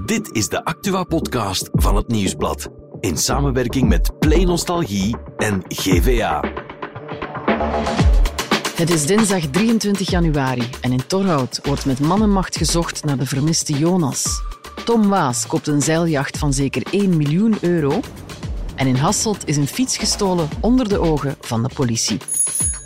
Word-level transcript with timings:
Dit 0.00 0.32
is 0.32 0.48
de 0.48 0.64
Actua-podcast 0.64 1.68
van 1.72 1.96
het 1.96 2.08
Nieuwsblad. 2.08 2.68
In 3.00 3.16
samenwerking 3.16 3.88
met 3.88 4.18
Play 4.18 4.44
Nostalgie 4.44 5.16
en 5.36 5.62
GVA. 5.68 6.40
Het 8.74 8.90
is 8.90 9.06
dinsdag 9.06 9.46
23 9.46 10.10
januari 10.10 10.70
en 10.80 10.92
in 10.92 11.06
Torhout 11.06 11.60
wordt 11.62 11.86
met 11.86 12.00
mannenmacht 12.00 12.56
gezocht 12.56 13.04
naar 13.04 13.18
de 13.18 13.26
vermiste 13.26 13.72
Jonas. 13.72 14.42
Tom 14.84 15.08
Waas 15.08 15.46
koopt 15.46 15.66
een 15.66 15.82
zeiljacht 15.82 16.38
van 16.38 16.52
zeker 16.52 16.82
1 16.90 17.16
miljoen 17.16 17.54
euro. 17.60 18.00
En 18.74 18.86
in 18.86 18.96
Hasselt 18.96 19.48
is 19.48 19.56
een 19.56 19.68
fiets 19.68 19.96
gestolen 19.96 20.48
onder 20.60 20.88
de 20.88 20.98
ogen 20.98 21.36
van 21.40 21.62
de 21.62 21.70
politie. 21.74 22.18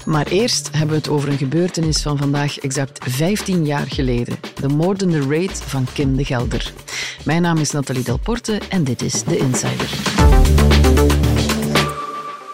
Maar 0.06 0.26
eerst 0.26 0.70
hebben 0.72 0.88
we 0.88 0.94
het 0.94 1.08
over 1.08 1.28
een 1.28 1.38
gebeurtenis 1.38 2.02
van 2.02 2.18
vandaag 2.18 2.58
exact 2.58 3.10
15 3.10 3.66
jaar 3.66 3.86
geleden. 3.86 4.36
De 4.60 4.68
moordende 4.68 5.20
raid 5.28 5.62
van 5.62 5.86
Kim 5.92 6.16
de 6.16 6.24
Gelder. 6.24 6.72
Mijn 7.24 7.42
naam 7.42 7.56
is 7.56 7.70
Nathalie 7.70 8.04
Delporte 8.04 8.60
en 8.68 8.84
dit 8.84 9.02
is 9.02 9.22
The 9.22 9.38
Insider. 9.38 9.90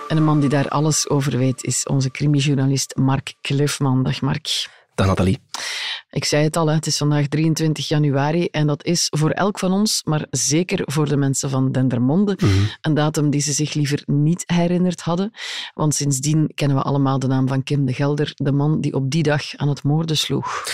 En 0.08 0.16
de 0.16 0.22
man 0.22 0.40
die 0.40 0.48
daar 0.48 0.68
alles 0.68 1.08
over 1.08 1.38
weet 1.38 1.64
is 1.64 1.86
onze 1.86 2.10
crimijournalist 2.10 2.96
Mark 2.96 3.34
Klefman. 3.40 4.02
Dag 4.02 4.20
Mark. 4.20 4.68
Dag 4.94 5.06
Nathalie. 5.06 5.38
Ik 6.10 6.24
zei 6.24 6.44
het 6.44 6.56
al, 6.56 6.66
het 6.66 6.86
is 6.86 6.96
vandaag 6.96 7.26
23 7.28 7.88
januari 7.88 8.46
en 8.46 8.66
dat 8.66 8.84
is 8.84 9.06
voor 9.10 9.30
elk 9.30 9.58
van 9.58 9.72
ons, 9.72 10.02
maar 10.04 10.26
zeker 10.30 10.80
voor 10.84 11.08
de 11.08 11.16
mensen 11.16 11.50
van 11.50 11.72
Dendermonde, 11.72 12.36
Mhm. 12.40 12.52
een 12.80 12.94
datum 12.94 13.30
die 13.30 13.40
ze 13.40 13.52
zich 13.52 13.74
liever 13.74 14.02
niet 14.06 14.42
herinnerd 14.46 15.00
hadden. 15.00 15.32
Want 15.74 15.94
sindsdien 15.94 16.52
kennen 16.54 16.76
we 16.76 16.82
allemaal 16.82 17.18
de 17.18 17.26
naam 17.26 17.48
van 17.48 17.62
Kim 17.62 17.86
de 17.86 17.92
Gelder, 17.92 18.32
de 18.34 18.52
man 18.52 18.80
die 18.80 18.94
op 18.94 19.10
die 19.10 19.22
dag 19.22 19.56
aan 19.56 19.68
het 19.68 19.82
moorden 19.82 20.16
sloeg. 20.16 20.64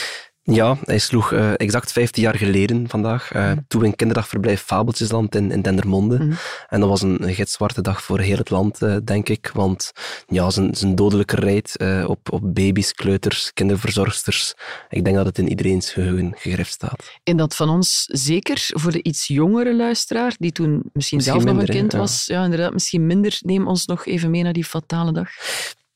Ja, 0.55 0.77
hij 0.85 0.99
sloeg 0.99 1.33
eh, 1.33 1.53
exact 1.57 1.93
15 1.93 2.23
jaar 2.23 2.37
geleden 2.37 2.89
vandaag, 2.89 3.33
eh, 3.33 3.43
Mhm. 3.43 3.59
toen 3.69 3.81
we 3.81 3.87
in 3.87 3.97
kinderdagverblijf 3.97 4.63
Fabeltjesland 4.63 5.35
in, 5.35 5.51
in 5.51 5.63
Dendermonde. 5.63 6.19
Mhm. 6.19 6.33
En 6.69 6.81
dat 6.81 6.89
was 6.89 7.03
een, 7.03 7.23
een 7.29 7.35
gitzwarte 7.35 7.83
dag 7.83 8.03
voor 8.03 8.19
heel 8.21 8.37
het 8.37 8.51
land, 8.51 8.83
eh, 8.83 8.97
denk 9.05 9.29
ik. 9.29 9.51
Want 9.55 9.93
ja, 10.29 10.51
zijn, 10.51 10.75
zijn 10.75 10.95
dodelijke 10.95 11.37
rijd 11.37 11.77
op, 12.07 12.33
op 12.33 12.55
baby's, 12.55 12.93
kleuters, 12.93 13.51
kinderverzorgsters. 13.55 14.55
Ik 14.89 15.05
denk 15.05 15.17
dat 15.17 15.27
het 15.27 15.39
in 15.39 15.49
iedereen's 15.49 15.91
geheugen 15.91 16.33
gegrift 16.37 16.73
staat. 16.73 17.11
En 17.25 17.37
dat 17.37 17.57
van 17.57 17.69
ons 17.69 18.05
zeker 18.13 18.71
voor 18.75 18.93
de 18.93 19.03
iets 19.03 19.27
jongere 19.27 19.75
luisteraar, 19.77 20.35
die 20.39 20.53
toen 20.53 20.71
misschien, 20.71 20.91
Misschien 20.93 21.21
zelf 21.21 21.45
nog 21.45 21.59
een 21.59 21.65
kind 21.67 21.93
was. 21.93 22.27
Ja, 22.27 22.45
inderdaad, 22.45 22.73
misschien 22.73 23.07
minder. 23.07 23.39
Neem 23.45 23.67
ons 23.67 23.87
nog 23.87 24.07
even 24.07 24.31
mee 24.31 24.43
naar 24.43 24.53
die 24.53 24.65
fatale 24.65 25.13
dag. 25.13 25.31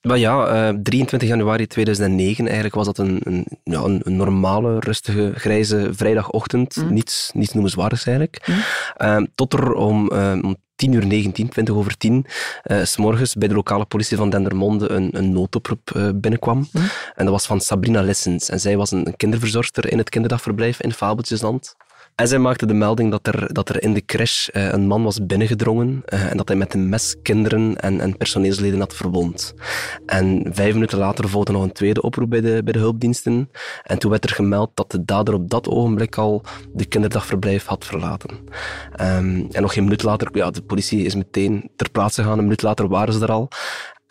Maar 0.03 0.19
ja, 0.19 0.47
eh, 0.47 0.75
23 0.83 1.29
januari 1.29 1.67
2009 1.67 2.45
eigenlijk 2.45 2.75
was 2.75 2.87
dat 2.87 2.99
een, 2.99 3.21
een, 3.25 3.47
ja, 3.65 3.81
een, 3.81 4.01
een 4.05 4.17
normale, 4.17 4.79
rustige, 4.79 5.33
grijze 5.35 5.89
vrijdagochtend. 5.93 6.77
Mhm. 6.77 6.93
Niets, 6.93 7.31
niets 7.35 7.53
noemenswaardigs 7.53 8.07
eigenlijk. 8.07 8.47
Mhm. 8.47 8.59
Eh, 8.97 9.23
tot 9.35 9.53
er 9.53 9.73
om, 9.73 10.11
eh, 10.11 10.39
om 10.43 10.57
10 10.77 10.93
uur 10.93 11.07
19, 11.07 11.49
20 11.49 11.75
over 11.75 11.97
10, 11.97 12.27
eh, 12.63 12.83
s 12.83 12.97
morgens 12.97 13.35
bij 13.35 13.49
de 13.49 13.55
lokale 13.55 13.85
politie 13.85 14.17
van 14.17 14.31
Dendermonde 14.31 14.91
een, 14.91 15.09
een 15.13 15.33
noodoproep 15.33 16.13
binnenkwam. 16.15 16.69
Mhm. 16.73 16.85
En 17.15 17.25
dat 17.25 17.35
was 17.35 17.47
van 17.47 17.61
Sabrina 17.61 18.03
Lessens. 18.03 18.49
En 18.49 18.61
zij 18.61 18.77
was 18.77 18.91
een, 18.91 19.07
een 19.07 19.17
kinderverzorgster 19.17 19.93
in 19.93 19.99
het 19.99 20.09
kinderdagverblijf 20.09 20.81
in 20.81 20.93
Fabeltjesland. 20.93 21.75
En 22.15 22.29
zij 22.29 22.39
maakte 22.39 22.67
de 22.67 22.75
melding 22.75 23.11
dat 23.11 23.27
er, 23.27 23.53
dat 23.53 23.69
er 23.69 23.83
in 23.83 23.95
de 23.95 24.05
crash 24.05 24.49
eh, 24.49 24.73
een 24.73 24.87
man 24.87 25.03
was 25.03 25.27
binnengedrongen 25.27 26.03
eh, 26.05 26.31
en 26.31 26.37
dat 26.37 26.49
hij 26.49 26.57
met 26.57 26.75
een 26.75 26.89
mes 26.89 27.17
kinderen 27.23 27.77
en, 27.77 28.01
en 28.01 28.17
personeelsleden 28.17 28.79
had 28.79 28.95
verwond. 28.95 29.55
En 30.07 30.51
vijf 30.51 30.75
minuten 30.75 30.99
later 30.99 31.29
volgde 31.29 31.53
nog 31.53 31.63
een 31.63 31.73
tweede 31.73 32.03
oproep 32.03 32.31
bij 32.31 32.41
de, 32.41 32.61
bij 32.65 32.73
de 32.73 32.79
hulpdiensten. 32.79 33.51
En 33.83 33.99
toen 33.99 34.11
werd 34.11 34.25
er 34.25 34.35
gemeld 34.35 34.71
dat 34.75 34.91
de 34.91 35.05
dader 35.05 35.35
op 35.35 35.51
dat 35.51 35.69
ogenblik 35.69 36.17
al 36.17 36.43
de 36.73 36.85
kinderdagverblijf 36.85 37.65
had 37.65 37.85
verlaten. 37.85 38.39
Ehm, 38.93 39.45
en 39.51 39.63
nog 39.63 39.73
geen 39.73 39.85
minuut 39.85 40.03
later, 40.03 40.29
ja, 40.33 40.51
de 40.51 40.63
politie 40.63 41.05
is 41.05 41.15
meteen 41.15 41.71
ter 41.77 41.91
plaatse 41.91 42.23
gegaan. 42.23 42.39
Een 42.39 42.45
minuut 42.45 42.63
later 42.63 42.89
waren 42.89 43.15
ze 43.15 43.23
er 43.23 43.33
al. 43.33 43.49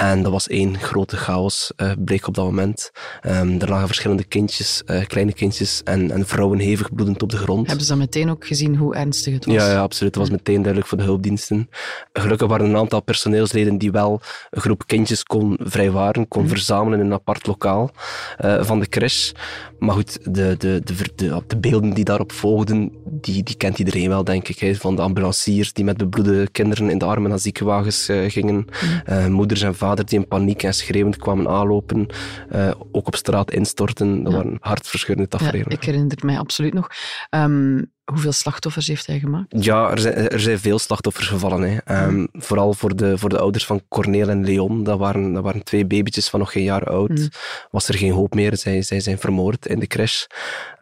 En 0.02 0.24
dat 0.24 0.32
was 0.32 0.48
één 0.48 0.80
grote 0.80 1.18
chaos, 1.18 1.72
eh, 1.76 1.92
bleek 2.00 2.28
op 2.28 2.34
dat 2.34 2.46
moment. 2.46 2.92
Ehm, 3.22 3.60
er 3.60 3.70
lagen 3.70 3.88
verschillende 3.88 4.24
kindjes, 4.24 4.84
eh, 4.86 5.06
kleine 5.06 5.34
kindjes 5.34 5.82
en, 5.84 6.12
en 6.12 6.26
vrouwen 6.28 6.60
hevig 6.60 6.94
bloedend 6.94 7.24
op 7.24 7.30
de 7.30 7.38
grond. 7.38 7.68
Hebben 7.68 7.86
ze 7.86 7.92
dan 7.92 8.00
meteen 8.00 8.30
ook 8.30 8.48
gezien 8.48 8.76
hoe 8.76 8.96
ernstig 8.96 9.34
het 9.34 9.46
was? 9.46 9.56
Ja, 9.56 9.72
ja, 9.72 9.82
absoluut. 9.82 10.14
Dat 10.14 10.22
was 10.22 10.32
meteen 10.32 10.56
duidelijk 10.56 10.88
voor 10.88 10.98
de 10.98 11.04
hulpdiensten. 11.04 11.70
Gelukkig 12.14 12.48
waren 12.48 12.66
er 12.66 12.72
een 12.72 12.78
aantal 12.78 13.02
personeelsleden 13.02 13.78
die 13.78 13.92
wel 13.92 14.22
een 14.50 14.62
groep 14.62 14.88
kindjes 14.88 15.24
kon 15.24 15.60
vrijwaren, 15.64 16.28
kon 16.28 16.48
verzamelen 16.48 17.00
in 17.00 17.06
een 17.06 17.14
apart 17.14 17.48
lokaal 17.48 17.92
eh, 18.38 18.64
van 18.64 18.80
de 18.80 18.88
crash. 18.88 19.32
Maar 19.80 19.96
goed, 19.96 20.20
de, 20.24 20.56
de, 20.58 20.82
de, 20.84 20.94
de, 21.16 21.44
de 21.48 21.58
beelden 21.58 21.94
die 21.94 22.04
daarop 22.04 22.32
volgden, 22.32 22.92
die, 23.06 23.44
die 23.44 23.56
kent 23.56 23.80
iedereen 23.80 24.10
wel, 24.10 24.24
denk 24.24 24.48
ik. 24.48 24.60
Hè. 24.60 24.76
Van 24.76 24.96
de 24.96 25.02
ambulanciers 25.02 25.74
die 25.74 25.86
met 25.86 25.98
bebloede 25.98 26.48
kinderen 26.52 26.90
in 26.90 26.98
de 26.98 27.06
armen 27.06 27.30
naar 27.30 27.40
ziekenwagens 27.40 28.10
gingen. 28.28 28.66
Eh, 29.06 29.28
moeders 29.28 29.62
en 29.62 29.76
vaders 29.76 29.90
die 29.96 30.20
in 30.20 30.28
paniek 30.28 30.64
en 30.64 30.74
schreeuwend 30.74 31.18
kwamen 31.18 31.48
aanlopen. 31.48 32.08
eh, 32.50 32.72
ook 32.92 33.08
op 33.08 33.16
straat 33.16 33.52
instorten. 33.52 34.24
Dat 34.24 34.32
Ja. 34.34 34.38
waren 34.38 34.58
hartverscheurende 34.60 35.30
Ja, 35.32 35.38
tafereelen. 35.38 35.70
ik 35.72 35.84
herinner 35.84 36.18
mij 36.26 36.38
absoluut 36.40 36.74
nog. 36.74 36.88
Ehm, 37.30 37.84
hoeveel 38.06 38.32
slachtoffers 38.32 38.88
heeft 38.88 39.08
hij 39.08 39.20
gemaakt? 39.20 39.64
Ja, 39.64 39.90
er 39.90 40.00
zijn, 40.00 40.30
er 40.30 40.40
zijn 40.40 40.60
veel 40.60 40.80
slachtoffers 40.80 41.28
gevallen. 41.28 41.62
Hè. 41.62 41.78
Ehm, 41.78 42.26
Vooral 42.32 42.74
voor 42.74 42.96
de, 42.96 43.18
voor 43.18 43.30
de 43.30 43.40
ouders 43.40 43.66
van 43.66 43.82
Corneel 43.88 44.30
en 44.30 44.46
Leon. 44.46 44.84
Dat 44.84 45.00
waren, 45.00 45.34
dat 45.34 45.44
waren 45.44 45.64
twee 45.64 45.86
babytjes 45.86 46.30
van 46.30 46.40
nog 46.40 46.52
geen 46.52 46.64
jaar 46.64 46.84
oud. 46.84 47.10
Mhm. 47.10 47.28
Was 47.72 47.88
er 47.88 47.96
geen 47.96 48.12
hoop 48.12 48.34
meer. 48.34 48.58
Zij, 48.58 48.82
zij 48.82 49.00
zijn 49.00 49.18
vermoord 49.18 49.66
in 49.66 49.80
de 49.80 49.88
crash. 49.88 50.26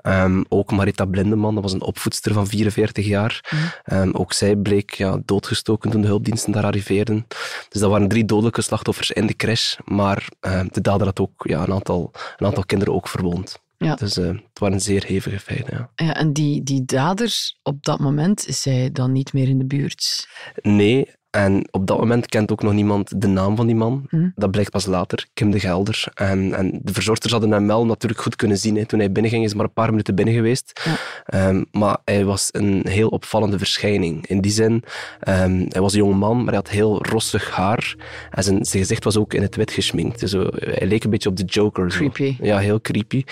Ehm, 0.02 0.44
ook 0.50 0.72
Marita 0.72 1.06
Blindeman, 1.06 1.54
dat 1.54 1.64
was 1.64 1.74
een 1.74 1.82
opvoedster 1.82 2.34
van 2.34 2.48
44 2.48 3.06
jaar. 3.06 3.50
Mhm. 3.50 3.62
Ehm, 3.84 4.10
ook 4.14 4.34
zij 4.34 4.56
bleek 4.56 4.92
ja, 4.92 5.20
doodgestoken 5.26 5.90
toen 5.90 6.02
de 6.02 6.08
hulpdiensten 6.08 6.52
daar 6.52 6.64
arriveerden. 6.64 7.26
Dus 7.70 7.82
dat 7.82 7.92
waren 7.92 8.08
drie 8.08 8.26
dodelijke 8.26 8.62
slachtoffers 8.62 9.12
in 9.12 9.28
de 9.28 9.36
crash. 9.36 9.76
Maar 9.86 10.28
de 10.72 10.82
dader 10.82 11.08
had 11.08 11.20
ook 11.20 11.32
ja, 11.48 11.64
een, 11.64 11.74
aantal, 11.74 12.12
een 12.38 12.46
aantal 12.46 12.66
kinderen 12.66 12.94
ook 12.94 13.08
verwond. 13.08 13.60
Ja. 13.86 13.96
Dus 13.96 14.18
eh, 14.18 14.28
het 14.28 14.60
waren 14.60 14.82
zeer 14.82 15.06
hevige 15.06 15.40
feiten. 15.40 15.78
Ja. 15.78 16.06
Ja, 16.06 16.16
en 16.16 16.34
die, 16.34 16.64
die 16.64 16.86
dader, 16.86 17.34
op 17.64 17.84
dat 17.84 18.00
moment 18.00 18.48
is 18.48 18.66
hij 18.66 18.92
dan 18.92 19.12
niet 19.12 19.34
meer 19.34 19.48
in 19.48 19.58
de 19.58 19.66
buurt. 19.66 20.28
Nee, 20.62 21.12
en 21.30 21.68
op 21.72 21.88
dat 21.88 21.98
moment 21.98 22.26
kent 22.26 22.52
ook 22.52 22.64
nog 22.64 22.74
niemand 22.74 23.22
de 23.22 23.28
naam 23.28 23.56
van 23.56 23.66
die 23.66 23.76
man. 23.76 24.06
Hm. 24.10 24.30
Dat 24.36 24.52
blijkt 24.52 24.72
pas 24.72 24.86
later, 24.86 25.28
Kim 25.34 25.52
de 25.52 25.60
Gelder. 25.60 26.08
En, 26.14 26.54
en 26.54 26.80
de 26.84 26.94
verzorgsters 26.94 27.32
hadden 27.32 27.52
hem 27.52 27.68
wel 27.68 27.86
natuurlijk 27.86 28.22
goed 28.22 28.36
kunnen 28.36 28.58
zien. 28.58 28.76
Hè. 28.76 28.86
Toen 28.86 29.00
hij 29.00 29.12
binnenging, 29.12 29.44
is 29.44 29.54
maar 29.54 29.66
een 29.66 29.74
paar 29.74 29.90
minuten 29.90 30.16
binnen 30.16 30.34
geweest. 30.34 30.82
Ja. 30.84 30.96
Ehm, 31.26 31.64
maar 31.72 31.98
hij 32.06 32.26
was 32.26 32.50
een 32.52 32.88
heel 32.88 33.10
opvallende 33.10 33.58
verschijning. 33.58 34.28
In 34.28 34.42
die 34.42 34.52
zin, 34.52 34.84
ehm, 35.20 35.66
hij 35.68 35.82
was 35.82 35.94
een 35.94 36.00
jonge 36.00 36.16
man, 36.16 36.38
maar 36.38 36.46
hij 36.46 36.56
had 36.56 36.70
heel 36.70 37.06
rossig 37.06 37.50
haar. 37.50 37.96
En 38.32 38.44
zijn, 38.44 38.66
zijn 38.66 38.82
gezicht 38.82 39.04
was 39.04 39.18
ook 39.18 39.34
in 39.34 39.42
het 39.42 39.56
wit 39.56 39.72
geschminkt. 39.72 40.20
Dus, 40.20 40.32
zo, 40.32 40.48
hij 40.52 40.88
leek 40.88 41.04
een 41.04 41.10
beetje 41.10 41.30
op 41.30 41.38
de 41.38 41.44
Joker. 41.44 41.92
zo. 41.92 41.98
Creepy. 41.98 42.38
Ja, 42.42 42.58
heel 42.58 42.82
creepy. 42.82 43.24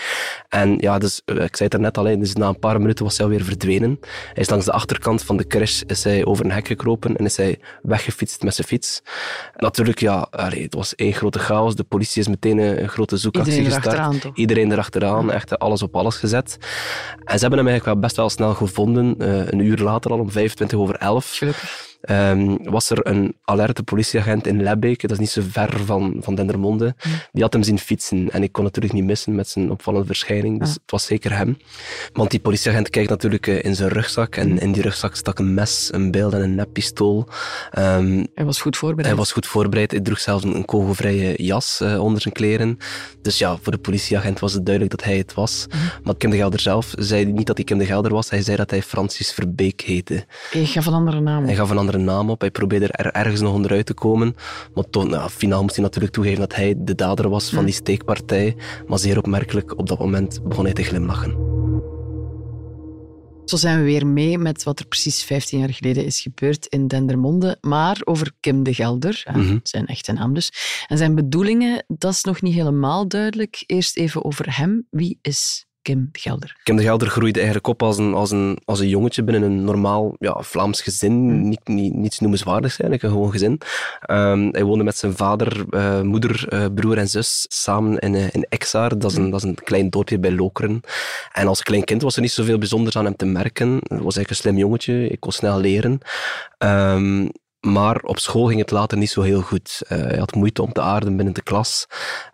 En 0.49 0.77
ja, 0.79 0.97
dus, 0.97 1.21
eh, 1.25 1.35
ik 1.35 1.55
zei 1.55 1.69
het 1.69 1.73
er 1.73 1.79
net 1.79 1.97
al, 1.97 2.19
dus 2.19 2.33
na 2.33 2.47
een 2.47 2.59
paar 2.59 2.81
minuten 2.81 3.05
was 3.05 3.17
hij 3.17 3.25
alweer 3.25 3.43
verdwenen. 3.43 3.99
Hij 4.33 4.43
is 4.43 4.49
langs 4.49 4.65
de 4.65 4.71
achterkant 4.71 5.23
van 5.23 5.37
de 5.37 5.47
crash 5.47 5.81
is 5.81 6.03
hij 6.03 6.25
over 6.25 6.45
een 6.45 6.51
hek 6.51 6.67
gekropen 6.67 7.15
en 7.15 7.25
is 7.25 7.37
hij 7.37 7.59
weggefietst 7.87 8.43
met 8.43 8.55
zijn 8.55 8.67
fiets. 8.67 9.01
Natuurlijk, 9.55 9.99
ja, 9.99 10.27
allee, 10.31 10.63
het 10.63 10.73
was 10.73 10.95
één 10.95 11.13
grote 11.13 11.39
chaos. 11.39 11.75
De 11.75 11.83
politie 11.83 12.21
is 12.21 12.27
meteen 12.27 12.57
een, 12.57 12.81
een 12.81 12.89
grote 12.89 13.17
zoekactie 13.17 13.53
Iedereen 13.53 13.71
gestart. 13.73 13.95
erachteraan, 13.95 14.19
toch? 14.19 14.35
Iedereen 14.35 14.71
erachteraan, 14.71 15.31
echt 15.31 15.51
eh, 15.51 15.57
alles 15.57 15.81
op 15.83 15.95
alles 15.95 16.15
gezet. 16.15 16.57
En 17.23 17.35
ze 17.35 17.41
hebben 17.41 17.59
hem 17.59 17.67
eigenlijk 17.67 17.85
wel 17.85 17.99
best 17.99 18.15
wel 18.15 18.29
snel 18.29 18.53
gevonden. 18.53 19.15
eh, 19.17 19.47
een 19.47 19.59
uur 19.59 19.77
later 19.77 20.11
al, 20.11 20.19
om 20.19 20.31
25 20.31 20.79
over 20.79 20.95
11 20.95 21.35
Gelukkig. 21.37 21.85
Ehm, 22.07 22.55
was 22.63 22.89
er 22.89 23.07
een 23.07 23.35
alerte 23.43 23.83
politieagent 23.83 24.47
in 24.47 24.63
Lebbeke, 24.63 25.07
dat 25.07 25.11
is 25.11 25.19
niet 25.19 25.29
zo 25.29 25.41
ver 25.51 25.79
van, 25.85 26.17
van 26.19 26.35
Dendermonde. 26.35 26.95
Die 27.31 27.43
had 27.43 27.53
hem 27.53 27.63
zien 27.63 27.79
fietsen 27.79 28.29
en 28.31 28.43
ik 28.43 28.51
kon 28.51 28.63
natuurlijk 28.63 28.93
niet 28.93 29.03
missen 29.03 29.35
met 29.35 29.47
zijn 29.47 29.71
opvallende 29.71 30.07
verschijning, 30.07 30.59
dus 30.59 30.67
Ah. 30.69 30.73
het 30.73 30.91
was 30.91 31.05
zeker 31.05 31.37
hem. 31.37 31.57
Want 32.13 32.31
die 32.31 32.39
politieagent 32.39 32.89
kijkt 32.89 33.09
natuurlijk 33.09 33.47
eh, 33.47 33.63
in 33.63 33.75
zijn 33.75 33.89
rugzak 33.89 34.35
en 34.35 34.59
in 34.59 34.71
die 34.71 34.81
rugzak 34.81 35.15
stak 35.15 35.39
een 35.39 35.53
mes, 35.53 35.89
een 35.93 36.11
bijl 36.11 36.31
en 36.33 36.41
een 36.41 36.55
neppistool. 36.55 37.27
Ehm, 37.71 38.23
Hij 38.33 38.45
was 38.45 38.61
goed 38.61 38.77
voorbereid. 38.77 39.07
hij 39.07 39.15
was 39.17 39.31
goed 39.31 39.45
voorbereid. 39.47 39.91
Hij 39.91 39.99
droeg 39.99 40.19
zelfs 40.19 40.43
een, 40.43 40.55
een 40.55 40.65
kogelvrije 40.65 41.43
jas 41.43 41.79
eh, 41.81 42.03
onder 42.03 42.21
zijn 42.21 42.33
kleren. 42.33 42.77
Dus 43.21 43.37
ja, 43.37 43.57
voor 43.61 43.71
de 43.71 43.77
politieagent 43.77 44.39
was 44.39 44.53
het 44.53 44.65
duidelijk 44.65 44.95
dat 44.97 45.05
hij 45.05 45.17
het 45.17 45.33
was. 45.33 45.65
Maar 46.03 46.15
Kim 46.15 46.29
de 46.29 46.37
Gelder 46.37 46.59
zelf 46.59 46.93
zei 46.97 47.25
niet 47.25 47.47
dat 47.47 47.55
hij 47.57 47.65
Kim 47.65 47.77
de 47.77 47.85
Gelder 47.85 48.13
was. 48.13 48.29
Hij 48.29 48.41
zei 48.41 48.57
dat 48.57 48.69
hij 48.69 48.81
Francis 48.81 49.31
Verbeek 49.33 49.81
heette. 49.81 50.25
Ik 50.51 50.67
gaf 50.67 50.85
een 50.85 50.93
andere 50.93 51.19
naam. 51.19 51.45
Hij 51.45 51.55
gaf 51.55 51.69
een 51.69 51.77
andere 51.77 51.96
naam 51.97 52.29
op. 52.29 52.39
Hij 52.41 52.51
probeerde 52.51 52.87
er 52.87 53.11
ergens 53.11 53.41
nog 53.41 53.53
onderuit 53.53 53.85
te 53.85 53.93
komen. 53.93 54.35
Maar 54.73 54.89
toen, 54.89 55.09
nou, 55.09 55.29
finaal 55.29 55.61
moest 55.61 55.75
hij 55.75 55.83
natuurlijk 55.83 56.13
toegeven 56.13 56.39
dat 56.39 56.55
hij 56.55 56.73
de 56.77 56.95
dader 56.95 57.29
was 57.29 57.49
van 57.49 57.65
die 57.65 57.73
steekpartij. 57.73 58.55
Maar 58.87 58.99
zeer 58.99 59.17
opmerkelijk, 59.17 59.77
op 59.77 59.87
dat 59.87 59.99
moment 59.99 60.43
begon 60.43 60.63
hij 60.65 60.73
te 60.73 60.83
glimlachen. 60.83 61.45
Zo 63.45 63.55
zijn 63.55 63.77
we 63.77 63.83
weer 63.83 64.07
mee 64.07 64.37
met 64.37 64.63
wat 64.63 64.79
er 64.79 64.87
precies 64.87 65.23
15 65.23 65.59
jaar 65.59 65.73
geleden 65.73 66.05
is 66.05 66.21
gebeurd 66.21 66.65
in 66.65 66.87
Dendermonde. 66.87 67.57
Maar 67.61 67.97
over 68.03 68.31
Kim 68.39 68.63
de 68.63 68.73
Gelder, 68.73 69.23
Mhm. 69.33 69.57
zijn 69.63 69.85
echte 69.85 70.11
naam 70.11 70.33
dus. 70.33 70.51
En 70.87 70.97
zijn 70.97 71.15
bedoelingen, 71.15 71.83
dat 71.87 72.13
is 72.13 72.23
nog 72.23 72.41
niet 72.41 72.53
helemaal 72.53 73.07
duidelijk. 73.07 73.63
Eerst 73.65 73.97
even 73.97 74.25
over 74.25 74.57
hem. 74.57 74.87
Wie 74.89 75.19
is 75.21 75.65
Kim 75.87 76.09
de 76.11 76.19
Gelder? 76.19 76.57
Kim 76.63 76.75
de 76.75 76.83
Gelder 76.83 77.07
groeide 77.07 77.37
eigenlijk 77.37 77.67
op 77.67 77.83
als 77.83 77.97
een, 77.97 78.13
als 78.13 78.31
een, 78.31 78.57
als 78.65 78.79
een 78.79 78.87
jongetje 78.87 79.23
binnen 79.23 79.49
een 79.51 79.63
normaal 79.63 80.15
ja, 80.19 80.41
Vlaams 80.41 80.81
gezin. 80.81 81.13
Mm. 81.13 81.49
Niet, 81.49 81.67
niet, 81.67 81.93
niets 81.93 82.19
noemenswaardigs 82.19 82.79
eigenlijk, 82.79 83.03
een 83.03 83.09
gewoon 83.09 83.31
gezin. 83.31 83.61
Ehm, 84.01 84.49
hij 84.51 84.63
woonde 84.63 84.83
met 84.83 84.97
zijn 84.97 85.15
vader, 85.15 85.65
eh, 85.69 86.01
moeder, 86.01 86.47
eh, 86.47 86.65
broer 86.75 86.97
en 86.97 87.09
zus 87.09 87.45
samen 87.49 87.99
in, 87.99 88.15
eh, 88.15 88.27
in 88.31 88.45
Exaar. 88.49 88.97
Dat 88.97 89.11
is, 89.11 89.17
een, 89.17 89.29
dat 89.29 89.43
is 89.43 89.49
een 89.49 89.55
klein 89.55 89.89
dorpje 89.89 90.19
bij 90.19 90.31
Lokeren. 90.31 90.81
En 91.31 91.47
als 91.47 91.63
klein 91.63 91.83
kind 91.83 92.01
was 92.01 92.15
er 92.15 92.21
niet 92.21 92.31
zoveel 92.31 92.57
bijzonders 92.57 92.97
aan 92.97 93.05
hem 93.05 93.15
te 93.15 93.25
merken. 93.25 93.69
Hij 93.69 93.97
was 94.01 94.15
eigenlijk 94.15 94.29
een 94.29 94.35
slim 94.35 94.57
jongetje, 94.57 95.07
ik 95.07 95.19
kon 95.19 95.31
snel 95.31 95.59
leren. 95.59 95.99
Ehm, 96.57 97.27
maar 97.59 98.01
op 98.01 98.19
school 98.19 98.47
ging 98.47 98.59
het 98.59 98.71
later 98.71 98.97
niet 98.97 99.09
zo 99.09 99.21
heel 99.21 99.41
goed. 99.41 99.81
Eh, 99.87 99.97
hij 99.97 100.17
had 100.17 100.35
moeite 100.35 100.61
om 100.61 100.71
te 100.71 100.81
aarden 100.81 101.15
binnen 101.15 101.33
de 101.33 101.41
klas. 101.41 101.87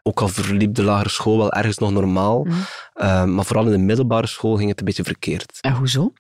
Ook 0.04 0.22
al 0.22 0.28
verliep 0.28 0.76
de 0.76 0.84
lagere 0.84 1.10
school 1.10 1.38
wel 1.38 1.52
ergens 1.52 1.78
nog 1.78 1.92
normaal. 1.92 2.44
Mhm. 2.44 2.56
Eh, 2.94 3.24
maar 3.24 3.46
vooral 3.46 3.66
in 3.66 3.72
de 3.72 3.78
middelbare 3.78 4.28
school 4.28 4.56
ging 4.56 4.70
het 4.70 4.80
een 4.80 4.86
beetje 4.86 5.04
verkeerd. 5.04 5.58
En 5.62 5.74
hoezo? 5.74 6.14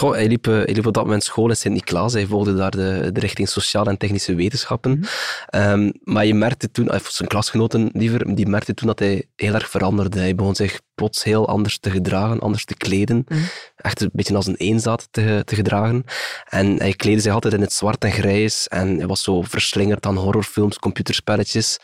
Hij, 0.00 0.28
liep, 0.28 0.46
eh, 0.46 0.54
hij 0.54 0.74
liep 0.74 0.86
op 0.86 0.94
dat 0.94 1.04
moment 1.04 1.24
school 1.24 1.48
in 1.48 1.56
Sint-Niklaas. 1.56 2.12
Hij 2.12 2.26
volgde 2.26 2.54
daar 2.54 2.70
de, 2.70 3.10
de 3.12 3.20
richting 3.20 3.48
sociale 3.48 3.90
en 3.90 3.98
technische 3.98 4.34
wetenschappen. 4.34 4.98
Mhm. 4.98 5.06
Ehm, 5.46 5.90
maar 6.02 6.26
je 6.26 6.34
merkte 6.34 6.70
toen, 6.70 6.92
of 6.92 7.06
zijn 7.08 7.28
klasgenoten 7.28 7.90
liever, 7.92 8.34
die 8.34 8.46
merkten 8.46 8.74
toen 8.74 8.86
dat 8.86 8.98
hij 8.98 9.24
heel 9.36 9.54
erg 9.54 9.70
veranderde. 9.70 10.18
Hij 10.18 10.34
begon 10.34 10.54
zich 10.54 10.80
plots 11.00 11.24
heel 11.24 11.48
anders 11.48 11.78
te 11.78 11.90
gedragen, 11.90 12.38
anders 12.38 12.64
te 12.64 12.74
kleden. 12.74 13.24
Mhm. 13.28 13.40
Echt 13.76 14.00
een 14.00 14.10
beetje 14.12 14.34
als 14.34 14.46
een 14.46 14.56
eenzaad 14.56 15.08
te, 15.10 15.42
te 15.44 15.54
gedragen. 15.54 16.04
En 16.48 16.76
hij 16.78 16.92
kleedde 16.92 17.20
zich 17.22 17.32
altijd 17.32 17.54
in 17.54 17.60
het 17.60 17.72
zwart 17.72 18.04
en 18.04 18.12
grijs. 18.12 18.68
En 18.68 18.96
hij 18.96 19.06
was 19.06 19.22
zo 19.22 19.42
verslingerd 19.42 20.06
aan 20.06 20.16
horrorfilms, 20.16 20.78
computerspelletjes. 20.78 21.78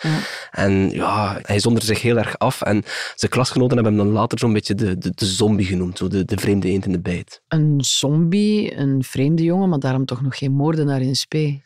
En 0.51 0.91
ja, 0.91 1.39
hij 1.43 1.59
zonderde 1.59 1.87
zich 1.87 2.03
heel 2.03 2.17
erg 2.17 2.39
af. 2.39 2.63
En 2.63 2.85
zijn 3.15 3.31
klasgenoten 3.31 3.77
hebben 3.77 3.95
hem 3.97 4.05
dan 4.05 4.13
later 4.13 4.39
zo'n 4.39 4.53
beetje 4.53 4.75
de, 4.75 4.99
de, 4.99 5.13
de 5.15 5.27
zombie 5.27 5.67
genoemd. 5.67 5.99
Zo 5.99 6.09
de, 6.09 6.25
de 6.25 6.37
vreemde 6.37 6.69
eend 6.69 6.87
in 6.87 6.93
de 6.93 7.01
bijt. 7.01 7.41
Een 7.49 7.75
zombie, 7.85 8.77
een 8.77 9.05
vreemde 9.05 9.43
jongen, 9.43 9.69
maar 9.69 9.79
daarom 9.79 10.05
toch 10.05 10.23
nog 10.23 10.39
geen 10.39 10.53
moordenaar 10.53 11.01
in 11.01 11.17
spe. 11.17 11.61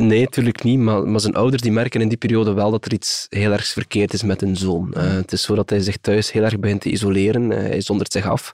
Nee, 0.00 0.20
natuurlijk 0.20 0.62
niet. 0.62 0.78
Maar, 0.78 1.08
maar 1.08 1.20
zijn 1.20 1.34
ouders 1.34 1.62
die 1.62 1.72
merken 1.72 2.00
in 2.00 2.08
die 2.08 2.16
periode 2.16 2.52
wel 2.52 2.70
dat 2.70 2.84
er 2.84 2.92
iets 2.92 3.26
heel 3.28 3.52
erg 3.52 3.66
verkeerd 3.66 4.12
is 4.12 4.22
met 4.22 4.40
hun 4.40 4.56
zoon. 4.56 4.94
Eh, 4.94 5.14
het 5.14 5.32
is 5.32 5.42
zo 5.42 5.54
dat 5.54 5.70
hij 5.70 5.80
zich 5.80 5.96
thuis 5.96 6.32
heel 6.32 6.42
erg 6.42 6.58
begint 6.58 6.80
te 6.80 6.90
isoleren. 6.90 7.52
Eh, 7.52 7.58
hij 7.58 7.80
zondert 7.80 8.12
zich 8.12 8.26
af. 8.26 8.52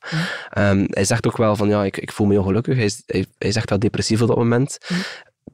Ehm, 0.51 0.85
hij 0.89 1.05
zegt 1.05 1.27
ook 1.27 1.37
wel 1.37 1.57
van, 1.57 1.69
ja, 1.69 1.85
ik, 1.85 1.97
ik 1.97 2.13
voel 2.13 2.27
me 2.27 2.39
ongelukkig. 2.39 2.77
Hij, 2.77 3.27
hij 3.39 3.53
zegt 3.53 3.71
wel 3.71 3.79
depressief 3.79 4.23
op 4.23 4.29
dat 4.29 4.37
moment. 4.37 4.79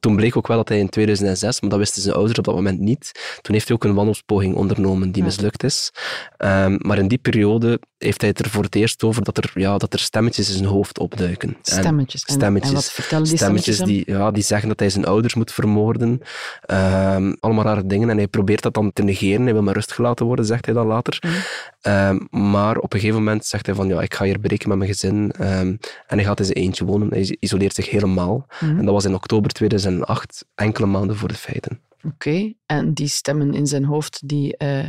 Toen 0.07 0.17
bleek 0.17 0.37
ook 0.37 0.47
wel 0.47 0.57
dat 0.57 0.69
hij 0.69 0.79
in 0.79 0.89
2006, 0.89 1.61
maar 1.61 1.71
dat 1.71 1.79
wisten 1.79 2.03
zijn 2.03 2.15
ouders 2.15 2.39
op 2.39 2.45
dat 2.45 2.55
moment 2.55 2.81
niet, 2.81 3.39
toen 3.43 3.55
heeft 3.55 3.69
hij 3.69 3.77
ook 3.77 3.85
een 3.85 3.95
wanhoopspoging 3.95 4.55
ondernomen 4.55 5.13
die 5.13 5.23
mislukt 5.23 5.65
is. 5.65 5.93
Ehm, 6.37 6.77
maar 6.79 6.99
in 6.99 7.09
die 7.09 7.19
periode 7.19 7.81
heeft 7.99 8.21
hij 8.21 8.31
het 8.31 8.39
er 8.39 8.51
voor 8.51 8.63
het 8.63 8.75
eerst 8.75 9.05
over 9.05 9.25
dat 9.25 9.37
er, 9.37 9.51
ja, 9.55 9.79
dat 9.79 9.93
er 9.93 9.99
stemmetjes 9.99 10.49
in 10.49 10.55
zijn 10.55 10.67
hoofd 10.69 10.99
opduiken. 10.99 11.49
En- 11.49 11.57
Stemmetjes. 11.63 12.25
En, 12.25 12.35
stemmetjes. 12.35 12.71
en 12.71 12.77
wat 12.77 12.93
vertellen 12.93 13.25
die 13.25 13.37
stemmetjes 13.37 13.75
stemmetjes, 13.75 14.05
die, 14.07 14.17
ja, 14.17 14.31
die 14.31 14.43
zeggen 14.43 14.69
dat 14.69 14.79
hij 14.79 14.91
zijn 14.91 15.05
ouders 15.05 15.35
moet 15.35 15.53
vermoorden. 15.53 16.21
Ehm, 16.61 17.35
allemaal 17.41 17.65
rare 17.65 17.87
dingen. 17.87 18.11
En 18.11 18.17
hij 18.17 18.29
probeert 18.29 18.63
dat 18.63 18.75
dan 18.75 18.93
te 18.93 19.03
negeren. 19.03 19.43
Hij 19.43 19.53
wil 19.53 19.63
maar 19.63 19.75
rust 19.75 19.93
gelaten 19.93 20.27
worden, 20.27 20.45
zegt 20.45 20.65
hij 20.65 20.75
dan 20.75 20.87
later. 20.87 21.19
Mhm. 21.21 21.35
Ehm, 21.81 22.19
maar 22.51 22.77
op 22.77 22.93
een 22.93 23.01
gegeven 23.01 23.23
moment 23.23 23.45
zegt 23.45 23.67
hij 23.67 23.75
van 23.75 23.89
ja, 23.89 24.01
ik 24.03 24.15
ga 24.15 24.25
hier 24.25 24.39
breken 24.39 24.69
met 24.69 24.79
mijn 24.79 24.91
gezin. 24.91 25.31
En 25.37 25.79
hij 26.07 26.25
gaat 26.25 26.39
in 26.39 26.45
zijn 26.45 26.57
eentje 26.57 26.85
wonen. 26.85 27.09
Hij 27.09 27.37
isoleert 27.41 27.75
zich 27.75 27.91
helemaal. 27.91 28.47
Mhm. 28.61 28.79
En 28.79 28.85
dat 28.85 28.95
was 28.95 29.05
in 29.05 29.15
oktober 29.15 29.53
2008, 30.05 30.45
enkele 30.55 30.87
maanden 30.87 31.17
voor 31.17 31.29
de 31.29 31.35
feiten. 31.35 31.81
Oké, 32.05 32.53
en 32.67 32.95
die 32.95 33.09
stemmen 33.09 33.55
in 33.55 33.67
zijn 33.67 33.85
hoofd, 33.85 34.29
die 34.29 34.57
eh, 34.57 34.85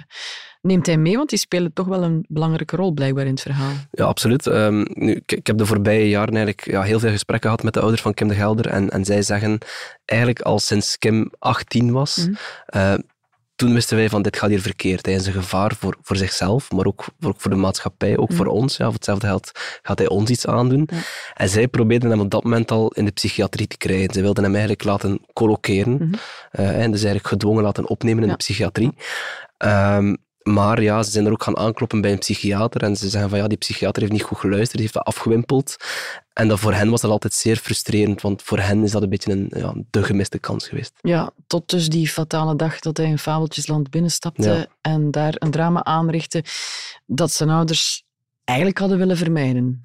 neemt 0.61 0.85
hij 0.85 0.97
mee, 0.97 1.15
want 1.17 1.29
die 1.29 1.39
spelen 1.39 1.73
toch 1.73 1.87
wel 1.87 2.03
een 2.03 2.25
belangrijke 2.27 2.75
rol 2.75 2.91
blijkbaar 2.91 3.25
in 3.25 3.31
het 3.31 3.41
verhaal. 3.41 3.71
Ja, 3.91 4.05
absoluut. 4.05 4.47
Ehm, 4.47 4.85
nu, 4.93 5.11
ik, 5.15 5.31
ik 5.31 5.47
heb 5.47 5.57
de 5.57 5.65
voorbije 5.65 6.09
jaren 6.09 6.35
eigenlijk 6.35 6.65
ja, 6.71 6.81
heel 6.81 6.99
veel 6.99 7.11
gesprekken 7.11 7.49
gehad 7.49 7.63
met 7.63 7.73
de 7.73 7.79
ouders 7.79 8.01
van 8.01 8.13
Kim 8.13 8.27
de 8.27 8.35
Gelder. 8.35 8.67
En, 8.67 8.89
en 8.89 9.05
zij 9.05 9.21
zeggen 9.21 9.57
eigenlijk 10.05 10.41
al 10.41 10.59
sinds 10.59 10.97
Kim 10.97 11.31
18 11.39 11.91
was, 11.91 12.17
Mhm. 12.17 12.33
eh, 12.65 12.93
toen 13.57 13.73
wisten 13.73 13.97
wij 13.97 14.09
van 14.09 14.21
dit 14.21 14.37
gaat 14.37 14.49
hier 14.49 14.61
verkeerd. 14.61 15.05
Hij 15.05 15.15
is 15.15 15.25
een 15.25 15.33
gevaar 15.33 15.75
voor, 15.79 15.97
voor 16.01 16.15
zichzelf, 16.15 16.71
maar 16.71 16.85
ook 16.85 17.03
voor, 17.19 17.29
ook 17.29 17.41
voor 17.41 17.51
de 17.51 17.57
maatschappij, 17.57 18.17
ook 18.17 18.33
voor 18.33 18.45
ons. 18.45 18.77
Ja, 18.77 18.85
voor 18.85 18.93
hetzelfde 18.93 19.27
geld 19.27 19.51
gaat 19.81 19.97
hij 19.97 20.07
ons 20.07 20.29
iets 20.29 20.47
aandoen. 20.47 20.87
Ja. 20.91 20.97
En 21.33 21.49
zij 21.49 21.67
probeerden 21.67 22.09
hem 22.09 22.19
op 22.19 22.29
dat 22.29 22.43
moment 22.43 22.71
al 22.71 22.91
in 22.91 23.05
de 23.05 23.11
psychiatrie 23.11 23.67
te 23.67 23.77
krijgen. 23.77 24.13
Ze 24.13 24.21
wilden 24.21 24.43
hem 24.43 24.51
eigenlijk 24.51 24.83
laten 24.83 25.19
colloceren. 25.33 25.93
Mhm. 25.93 26.13
eh, 26.51 26.67
en 26.67 26.91
dus 26.91 26.99
eigenlijk 27.03 27.27
gedwongen 27.27 27.63
laten 27.63 27.87
opnemen 27.89 28.19
in 28.21 28.25
Ja. 28.29 28.31
de 28.31 28.37
psychiatrie. 28.37 28.93
Ehm, 29.57 30.15
maar 30.47 30.81
ja, 30.81 31.03
ze 31.03 31.11
zijn 31.11 31.25
er 31.25 31.31
ook 31.31 31.43
gaan 31.43 31.57
aankloppen 31.57 32.01
bij 32.01 32.11
een 32.11 32.17
psychiater 32.17 32.83
en 32.83 32.95
ze 32.95 33.09
zeggen 33.09 33.29
van 33.29 33.39
ja, 33.39 33.47
die 33.47 33.57
psychiater 33.57 34.01
heeft 34.01 34.13
niet 34.13 34.23
goed 34.23 34.37
geluisterd, 34.37 34.71
die 34.71 34.81
heeft 34.81 34.93
dat 34.93 35.03
afgewimpeld. 35.03 35.75
En 36.33 36.47
dat 36.47 36.59
voor 36.59 36.73
hen 36.73 36.89
was 36.89 37.01
dat 37.01 37.11
altijd 37.11 37.33
zeer 37.33 37.55
frustrerend, 37.57 38.21
want 38.21 38.41
voor 38.41 38.59
hen 38.59 38.83
is 38.83 38.91
dat 38.91 39.01
een 39.01 39.09
beetje 39.09 39.31
een 39.31 39.51
ja, 39.55 39.73
de 39.89 40.03
gemiste 40.03 40.39
kans 40.39 40.67
geweest. 40.67 40.93
Ja, 41.01 41.31
tot 41.47 41.69
dus 41.69 41.89
die 41.89 42.07
fatale 42.07 42.55
dag 42.55 42.79
dat 42.79 42.97
hij 42.97 43.05
in 43.05 43.19
Fabeltjesland 43.19 43.89
binnenstapte 43.89 44.49
Ja. 44.49 44.65
en 44.81 45.11
daar 45.11 45.33
een 45.37 45.51
drama 45.51 45.83
aanrichtte 45.83 46.43
dat 47.05 47.31
zijn 47.31 47.49
ouders 47.49 48.03
eigenlijk 48.43 48.79
hadden 48.79 48.97
willen 48.97 49.17
vermijden. 49.17 49.81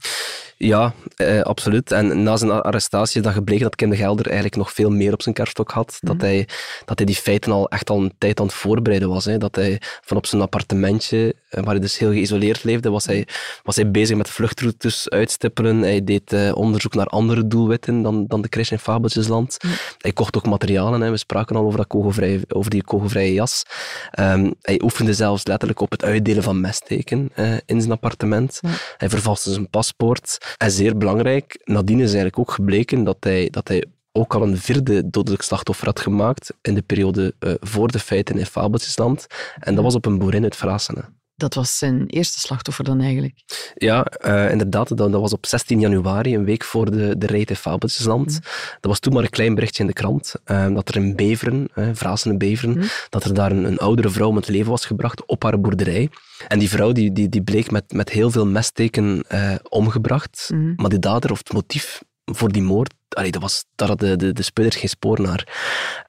Ja, 0.65 0.93
eh, 1.17 1.41
absoluut. 1.41 1.93
En 1.93 2.23
na 2.23 2.37
zijn 2.37 2.51
arrestatie 2.51 3.17
is 3.17 3.23
dan 3.23 3.33
gebleken 3.33 3.63
dat 3.65 3.75
Kim 3.77 3.91
de 3.91 3.97
Gelder 3.97 4.25
eigenlijk 4.27 4.57
nog 4.57 4.73
veel 4.73 4.91
meer 4.91 5.13
op 5.13 5.23
zijn 5.23 5.35
kerststok 5.35 5.71
had. 5.71 5.99
Dat, 6.01 6.17
Mhm. 6.17 6.25
hij, 6.25 6.49
dat 6.85 6.99
hij 6.99 7.07
die 7.07 7.17
feiten 7.17 7.53
al 7.53 7.69
echt 7.69 7.91
al 7.91 8.01
een 8.01 8.13
tijd 8.19 8.41
aan 8.41 8.47
het 8.47 8.55
voorbereiden 8.55 9.09
was. 9.09 9.25
Hè. 9.25 9.39
Dat 9.39 9.55
hij 9.55 9.81
van 9.81 10.17
op 10.17 10.27
zijn 10.27 10.43
appartementje, 10.43 11.35
waar 11.61 11.71
hij 11.71 11.81
dus 11.81 11.99
heel 11.99 12.11
geïsoleerd 12.11 12.65
leefde, 12.65 12.91
was 12.91 13.07
hij, 13.07 13.27
was 13.63 13.77
hij 13.77 13.91
bezig 13.91 14.17
met 14.17 14.29
vluchtroutes 14.29 15.09
uitstippelen. 15.09 15.79
Hij 15.79 16.05
deed 16.05 16.33
eh, 16.33 16.53
onderzoek 16.55 16.95
naar 16.95 17.07
andere 17.07 17.47
doelwitten 17.47 18.03
dan, 18.03 18.27
dan 18.27 18.43
de 18.43 18.49
crash 18.49 18.71
in 18.71 18.79
Fabeltjesland. 18.79 19.57
Hij 19.99 20.13
kocht 20.13 20.37
ook 20.37 20.47
materialen. 20.47 21.01
Hè. 21.01 21.11
We 21.11 21.17
spraken 21.17 21.57
al 21.57 21.65
over, 21.65 21.79
dat 21.79 21.87
kogelvrije, 21.87 22.41
over 22.49 22.71
die 22.71 22.85
kogelvrije 22.85 23.33
jas. 23.33 23.63
Ehm, 24.11 24.51
hij 24.61 24.81
oefende 24.83 25.15
zelfs 25.15 25.47
letterlijk 25.47 25.81
op 25.81 25.91
het 25.91 26.05
uitdelen 26.05 26.43
van 26.43 26.61
messteken 26.61 27.31
eh, 27.35 27.55
in 27.67 27.81
zijn 27.81 27.93
appartement. 27.93 28.59
Ja. 28.61 28.71
Hij 28.97 29.09
vervalste 29.09 29.53
zijn 29.53 29.71
paspoort. 29.71 30.55
En 30.59 30.71
zeer 30.71 30.97
belangrijk, 30.97 31.61
nadien 31.65 31.99
is 31.99 32.05
eigenlijk 32.05 32.39
ook 32.39 32.51
gebleken 32.51 33.05
dat 33.05 33.17
hij, 33.21 33.49
dat 33.51 33.69
hij 33.69 33.85
ook 34.13 34.35
al 34.35 34.43
een 34.43 34.59
vierde 34.59 35.11
dodelijk 35.11 35.43
slachtoffer 35.43 35.87
had 35.87 36.01
gemaakt 36.01 36.55
in 36.63 36.75
de 36.75 36.83
periode 36.83 37.35
eh, 37.39 37.55
voor 37.61 37.91
de 37.91 37.99
feiten 37.99 38.39
in 38.39 38.47
Fabeltjesland. 38.47 39.27
En 39.59 39.75
dat 39.75 39.85
was 39.85 39.95
op 39.95 40.07
een 40.07 40.19
boerin 40.19 40.43
uit 40.43 40.57
Vrasene. 40.57 41.05
Dat 41.43 41.55
was 41.55 41.79
zijn 41.79 42.07
eerste 42.07 42.41
slachtoffer 42.41 42.85
dan 42.85 43.01
eigenlijk. 43.01 43.35
Ja, 43.75 44.05
eh, 44.05 44.51
inderdaad. 44.51 44.89
Dat, 44.89 44.99
dat 44.99 45.21
was 45.21 45.33
op 45.33 45.47
16 45.47 45.81
januari, 45.81 46.35
een 46.35 46.45
week 46.45 46.65
voor 46.65 46.91
de, 46.91 47.19
de 47.19 47.27
reet 47.27 47.51
in 47.51 47.57
Fabeltjesland. 47.57 48.41
Dat 48.81 48.91
was 48.91 48.99
toen 48.99 49.13
maar 49.13 49.23
een 49.23 49.31
klein 49.31 49.55
berichtje 49.55 49.83
in 49.83 49.89
de 49.89 49.93
krant, 49.95 50.35
eh, 50.45 50.75
dat 50.75 50.89
er 50.89 50.97
in 50.97 51.17
Beveren, 51.17 51.69
Vrasene 51.93 52.37
Beveren, 52.37 52.71
Mhm. 52.77 52.87
dat 53.09 53.25
er 53.25 53.35
daar 53.35 53.51
een, 53.51 53.65
een 53.65 53.79
oudere 53.79 54.11
vrouw 54.11 54.29
om 54.29 54.37
het 54.37 54.49
leven 54.49 54.71
was 54.71 54.85
gebracht 54.87 55.27
op 55.27 55.43
haar 55.43 55.61
boerderij. 55.61 56.11
En 56.49 56.59
die 56.59 56.69
vrouw 56.71 56.93
die, 56.93 57.13
die, 57.13 57.29
die 57.29 57.43
bleek 57.43 57.71
met, 57.71 57.93
met 57.93 58.09
heel 58.09 58.31
veel 58.31 58.47
messteken 58.47 59.25
eh, 59.29 59.55
omgebracht. 59.69 60.49
Mhm. 60.53 60.73
Maar 60.77 60.91
de 60.91 60.99
dader 60.99 61.31
of 61.31 61.39
het 61.39 61.53
motief 61.53 62.03
voor 62.25 62.53
die 62.53 62.63
moord, 62.63 62.95
allee, 63.15 63.31
dat 63.31 63.43
was, 63.43 63.65
daar 63.75 63.89
hadden 63.89 64.19
de, 64.19 64.33
de, 64.33 64.53
de 64.55 64.71
geen 64.71 64.89
spoor 64.89 65.21
naar. 65.21 65.47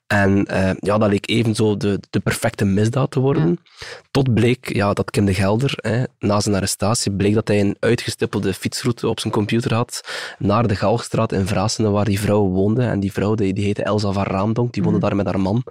En 0.08 0.46
eh, 0.46 0.72
ja, 0.80 0.98
dat 0.98 1.10
leek 1.10 1.30
evenzo 1.30 1.78
de, 1.78 2.00
de 2.10 2.20
perfecte 2.20 2.66
misdaad 2.66 3.12
te 3.12 3.20
worden. 3.20 3.60
Tot 4.12 4.34
bleek 4.34 4.74
ja, 4.74 4.94
dat 4.94 5.12
Kim 5.12 5.26
de 5.26 5.34
Gelder, 5.34 5.74
hè, 5.76 6.04
na 6.20 6.40
zijn 6.40 6.56
arrestatie, 6.56 7.12
bleek 7.12 7.34
dat 7.34 7.48
hij 7.48 7.60
een 7.60 7.76
uitgestippelde 7.80 8.54
fietsroute 8.54 9.08
op 9.08 9.20
zijn 9.20 9.34
computer 9.34 9.74
had 9.74 10.02
naar 10.38 10.68
de 10.68 10.76
Galgstraat 10.76 11.32
in 11.32 11.48
Vrasene, 11.48 11.90
waar 11.90 12.06
die 12.06 12.20
vrouw 12.20 12.42
woonde. 12.48 12.84
En 12.84 13.00
die 13.00 13.12
vrouw 13.14 13.36
die, 13.36 13.54
die 13.54 13.66
heette 13.66 13.84
Elsa 13.84 14.12
van 14.12 14.24
Raamdonk, 14.24 14.74
die 14.74 14.84
woonde 14.84 14.98
Mhm. 15.00 15.08
daar 15.08 15.16
met 15.18 15.26
haar 15.26 15.40
man. 15.40 15.64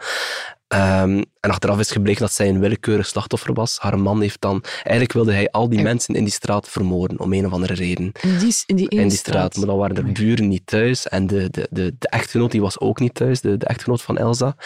Ehm, 0.69 1.23
en 1.41 1.51
achteraf 1.51 1.79
is 1.79 1.91
gebleken 1.91 2.21
dat 2.21 2.33
zij 2.33 2.49
een 2.49 2.61
willekeurig 2.61 3.07
slachtoffer 3.07 3.53
was. 3.55 3.79
Haar 3.79 3.99
man 3.99 4.21
heeft 4.21 4.41
dan... 4.41 4.63
Eigenlijk 4.83 5.13
wilde 5.13 5.33
hij 5.33 5.51
al 5.51 5.69
die 5.69 5.79
En- 5.79 5.85
mensen 5.85 6.15
in 6.15 6.25
die 6.25 6.33
straat 6.33 6.69
vermoorden, 6.69 7.21
om 7.21 7.33
een 7.33 7.47
of 7.47 7.53
andere 7.53 7.75
reden. 7.75 8.13
In 8.23 8.39
die, 8.39 8.55
in 8.67 8.77
die 8.77 8.89
In 8.89 9.09
die 9.09 9.17
straat. 9.17 9.57
Maar 9.57 9.67
dan 9.67 9.77
waren 9.77 9.95
de 9.95 10.03
buren 10.13 10.49
niet 10.49 10.67
thuis. 10.67 11.09
En 11.09 11.22
de, 11.27 11.51
de, 11.51 11.67
de, 11.71 11.95
de 11.99 12.09
echtgenoot 12.09 12.51
die 12.51 12.61
was 12.61 12.81
ook 12.81 13.01
niet 13.01 13.15
thuis, 13.15 13.41
de, 13.41 13.57
de 13.57 13.67
echtgenoot 13.67 14.03
van 14.03 14.19
Elsa. 14.19 14.57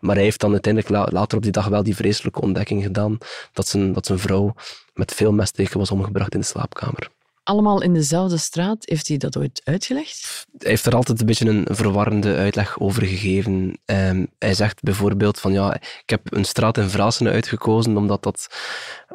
Maar 0.00 0.14
hij 0.14 0.24
heeft 0.24 0.40
dan 0.40 0.52
uiteindelijk 0.52 0.92
la- 0.94 1.08
later 1.10 1.36
op 1.36 1.42
die 1.42 1.52
dag 1.52 1.66
wel 1.66 1.82
die 1.82 1.96
vreselijke 1.96 2.40
ontdekking 2.40 2.82
gedaan 2.82 3.18
dat 3.52 3.68
zijn, 3.68 3.92
dat 3.92 4.06
zijn 4.06 4.18
vrouw 4.18 4.54
met 4.94 5.14
veel 5.14 5.32
messteken 5.32 5.78
was 5.78 5.90
omgebracht 5.90 6.34
in 6.34 6.40
de 6.40 6.46
slaapkamer. 6.46 7.10
Allemaal 7.42 7.82
in 7.82 7.94
dezelfde 7.94 8.36
straat. 8.36 8.76
Heeft 8.84 9.08
hij 9.08 9.16
dat 9.16 9.36
ooit 9.36 9.60
uitgelegd? 9.64 10.46
Hij 10.58 10.70
heeft 10.70 10.86
er 10.86 10.94
altijd 10.94 11.20
een 11.20 11.26
beetje 11.26 11.48
een 11.48 11.66
verwarrende 11.70 12.36
uitleg 12.36 12.80
over 12.80 13.06
gegeven. 13.06 13.78
Ehm, 13.84 14.26
hij 14.38 14.54
zegt 14.54 14.82
bijvoorbeeld 14.82 15.40
van 15.40 15.52
ja, 15.52 15.74
ik 15.74 16.02
heb 16.06 16.20
een 16.32 16.44
straat 16.44 16.78
in 16.78 16.88
Vrasen 16.88 17.28
uitgekozen 17.28 17.96
omdat 17.96 18.22
dat, 18.22 18.46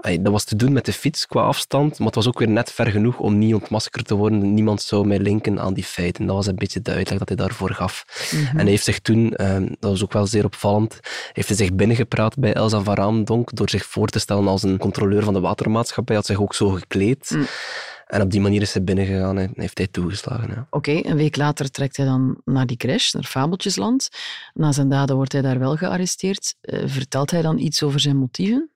dat 0.02 0.32
was 0.32 0.44
te 0.44 0.56
doen 0.56 0.74
met 0.74 0.86
de 0.86 0.94
fiets 0.94 1.28
qua 1.28 1.42
afstand, 1.42 1.98
maar 1.98 2.08
het 2.08 2.16
was 2.16 2.28
ook 2.28 2.40
weer 2.40 2.50
net 2.50 2.72
ver 2.72 2.88
genoeg 2.88 3.20
om 3.20 3.38
niet 3.38 3.54
ontmaskerd 3.54 4.08
te 4.08 4.16
worden. 4.16 4.54
Niemand 4.54 4.82
zou 4.82 5.08
mij 5.08 5.20
linken 5.20 5.60
aan 5.60 5.74
die 5.74 5.84
feiten. 5.84 6.26
Dat 6.26 6.36
was 6.36 6.48
een 6.48 6.56
beetje 6.56 6.82
de 6.82 6.92
uitleg 6.92 7.18
dat 7.20 7.28
hij 7.28 7.38
daarvoor 7.38 7.72
gaf. 7.72 8.06
Mhm. 8.32 8.46
En 8.46 8.62
hij 8.62 8.70
heeft 8.70 8.84
zich 8.84 9.00
toen, 9.00 9.34
ehm, 9.34 9.66
dat 9.80 9.92
was 9.92 10.04
ook 10.04 10.14
wel 10.14 10.28
zeer 10.28 10.46
opvallend, 10.46 11.00
heeft 11.34 11.48
hij 11.48 11.58
zich 11.58 11.74
binnengepraat 11.74 12.40
bij 12.40 12.54
Elsa 12.54 12.82
van 12.82 12.96
Raamdonk 12.96 13.56
door 13.56 13.70
zich 13.70 13.86
voor 13.86 14.08
te 14.08 14.20
stellen 14.20 14.48
als 14.48 14.64
een 14.64 14.78
controleur 14.78 15.24
van 15.24 15.34
de 15.34 15.40
watermaatschappij. 15.40 16.16
Hij 16.16 16.24
had 16.26 16.26
zich 16.26 16.42
ook 16.42 16.56
zo 16.56 16.70
gekleed. 16.70 17.32
Mm. 17.34 17.46
En 18.06 18.22
op 18.22 18.32
die 18.32 18.42
manier 18.42 18.62
is 18.62 18.74
hij 18.74 18.84
binnengegaan 18.84 19.38
en 19.38 19.52
heeft 19.56 19.78
hij 19.78 19.88
toegeslagen. 19.88 20.50
Ja. 20.50 20.68
Oké, 20.70 21.00
een 21.04 21.16
week 21.16 21.36
later 21.36 21.72
trekt 21.72 21.98
hij 21.98 22.06
dan 22.06 22.42
naar 22.46 22.66
die 22.66 22.78
crash, 22.78 23.14
naar 23.14 23.24
Fabeltjesland. 23.24 24.10
Na 24.54 24.72
zijn 24.72 24.90
daden 24.90 25.16
wordt 25.16 25.32
hij 25.32 25.42
daar 25.42 25.60
wel 25.60 25.76
gearresteerd. 25.76 26.56
Uh, 26.62 26.84
vertelt 26.86 27.32
hij 27.32 27.42
dan 27.42 27.58
iets 27.58 27.84
over 27.84 28.00
zijn 28.00 28.18
motieven? 28.18 28.70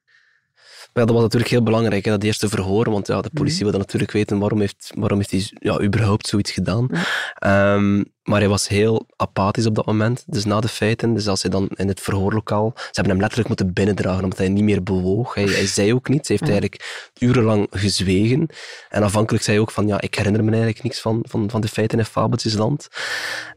Ja, 0.94 1.06
dat 1.06 1.14
was 1.14 1.22
natuurlijk 1.22 1.52
heel 1.52 1.64
belangrijk, 1.64 2.06
hè, 2.06 2.12
dat 2.12 2.24
eerste 2.24 2.50
verhoor. 2.50 2.90
Want 2.90 3.08
ja, 3.08 3.22
de 3.22 3.30
politie 3.34 3.56
mhm. 3.56 3.64
wilde 3.64 3.78
natuurlijk 3.78 4.12
weten 4.12 4.40
waarom 4.40 4.60
heeft, 4.60 4.92
waarom 4.96 5.18
heeft 5.18 5.32
hij 5.32 5.50
ja, 5.60 5.82
überhaupt 5.82 6.28
zoiets 6.28 6.52
gedaan. 6.52 6.90
Ehm, 7.34 8.04
maar 8.24 8.40
hij 8.40 8.50
was 8.50 8.68
heel 8.68 9.08
apathisch 9.16 9.66
op 9.66 9.76
dat 9.76 9.86
moment, 9.86 10.24
dus 10.28 10.46
na 10.46 10.60
de 10.60 10.68
feiten. 10.68 11.14
Dus 11.14 11.28
als 11.28 11.42
hij 11.42 11.52
dan 11.52 11.70
in 11.74 11.88
het 11.88 12.00
verhoorlokaal... 12.00 12.72
Ze 12.76 12.82
hebben 12.92 13.12
hem 13.12 13.20
letterlijk 13.20 13.48
moeten 13.48 13.74
binnendragen, 13.74 14.24
omdat 14.24 14.38
hij 14.38 14.50
niet 14.50 14.64
meer 14.64 14.84
bewoog. 14.84 15.34
Hij, 15.34 15.44
hij 15.44 15.68
zei 15.68 15.94
ook 15.94 16.08
niets. 16.10 16.28
Hij 16.28 16.38
heeft 16.40 16.52
eigenlijk 16.52 17.12
urenlang 17.20 17.68
gezwegen. 17.70 18.48
En 18.90 19.04
afhankelijk 19.04 19.44
zei 19.44 19.56
hij 19.56 19.66
ook 19.66 19.72
van, 19.72 19.88
ja, 19.88 20.02
ik 20.02 20.16
herinner 20.16 20.44
me 20.44 20.52
eigenlijk 20.52 20.84
niks 20.84 21.02
van, 21.02 21.26
van, 21.28 21.50
van 21.50 21.62
de 21.62 21.68
feiten 21.68 22.00
in 22.00 22.06
Fabeltjesland. 22.06 22.88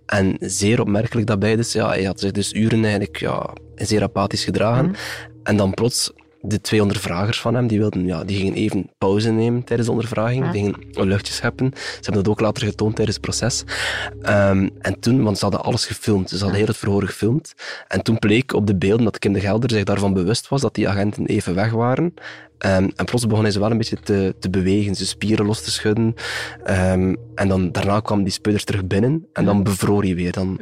En 0.06 0.36
zeer 0.40 0.80
opmerkelijk 0.80 1.26
daarbij, 1.26 1.56
dus 1.56 1.72
ja, 1.72 1.88
hij 1.88 2.04
had 2.04 2.20
zich 2.20 2.30
dus 2.30 2.52
uren 2.52 2.82
eigenlijk 2.82 3.16
ja, 3.16 3.52
zeer 3.74 4.02
apathisch 4.02 4.44
gedragen. 4.44 4.84
Mhm. 4.86 4.94
En 5.42 5.56
dan 5.56 5.74
plots 5.74 6.12
de 6.42 6.60
twee 6.60 6.82
ondervragers 6.82 7.40
van 7.40 7.54
hem, 7.54 7.66
die, 7.66 7.78
wilden, 7.78 8.06
ja, 8.06 8.24
die 8.24 8.36
gingen 8.36 8.54
even 8.54 8.90
pauze 8.98 9.30
nemen 9.30 9.64
tijdens 9.64 9.88
de 9.88 9.94
ondervraging. 9.94 10.50
Die 10.50 10.62
gingen 10.62 10.74
een 10.92 11.08
luchtje 11.08 11.32
scheppen. 11.32 11.70
Ze 11.74 12.00
hebben 12.00 12.22
dat 12.22 12.32
ook 12.32 12.40
later 12.40 12.66
getoond 12.66 12.96
tijdens 12.96 13.16
het 13.16 13.26
proces. 13.26 13.64
Um, 14.22 14.70
en 14.80 15.00
toen, 15.00 15.22
want 15.22 15.38
ze 15.38 15.44
hadden 15.44 15.64
alles 15.64 15.86
gefilmd. 15.86 16.30
Ze 16.30 16.38
hadden 16.38 16.56
heel 16.56 16.66
het 16.66 16.76
verhoor 16.76 17.02
gefilmd. 17.02 17.54
En 17.88 18.02
toen 18.02 18.18
bleek 18.18 18.52
op 18.52 18.66
de 18.66 18.76
beelden 18.76 19.04
dat 19.04 19.18
Kim 19.18 19.32
de 19.32 19.40
Gelder 19.40 19.70
zich 19.70 19.84
daarvan 19.84 20.14
bewust 20.14 20.48
was 20.48 20.60
dat 20.60 20.74
die 20.74 20.88
agenten 20.88 21.26
even 21.26 21.54
weg 21.54 21.70
waren. 21.70 22.14
Um, 22.66 22.90
en 22.96 23.04
plots 23.04 23.26
begon 23.26 23.42
hij 23.42 23.52
ze 23.52 23.58
wel 23.58 23.70
een 23.70 23.78
beetje 23.78 24.00
te, 24.00 24.34
te 24.38 24.50
bewegen, 24.50 24.94
zijn 24.94 25.08
spieren 25.08 25.46
los 25.46 25.62
te 25.62 25.70
schudden. 25.70 26.14
Um, 26.66 27.16
en 27.34 27.48
dan, 27.48 27.72
daarna 27.72 28.00
kwam 28.00 28.22
die 28.22 28.32
speuders 28.32 28.64
terug 28.64 28.86
binnen 28.86 29.26
en 29.32 29.44
dan 29.44 29.62
bevroor 29.62 30.02
hij 30.02 30.14
weer. 30.14 30.32
Dan, 30.32 30.60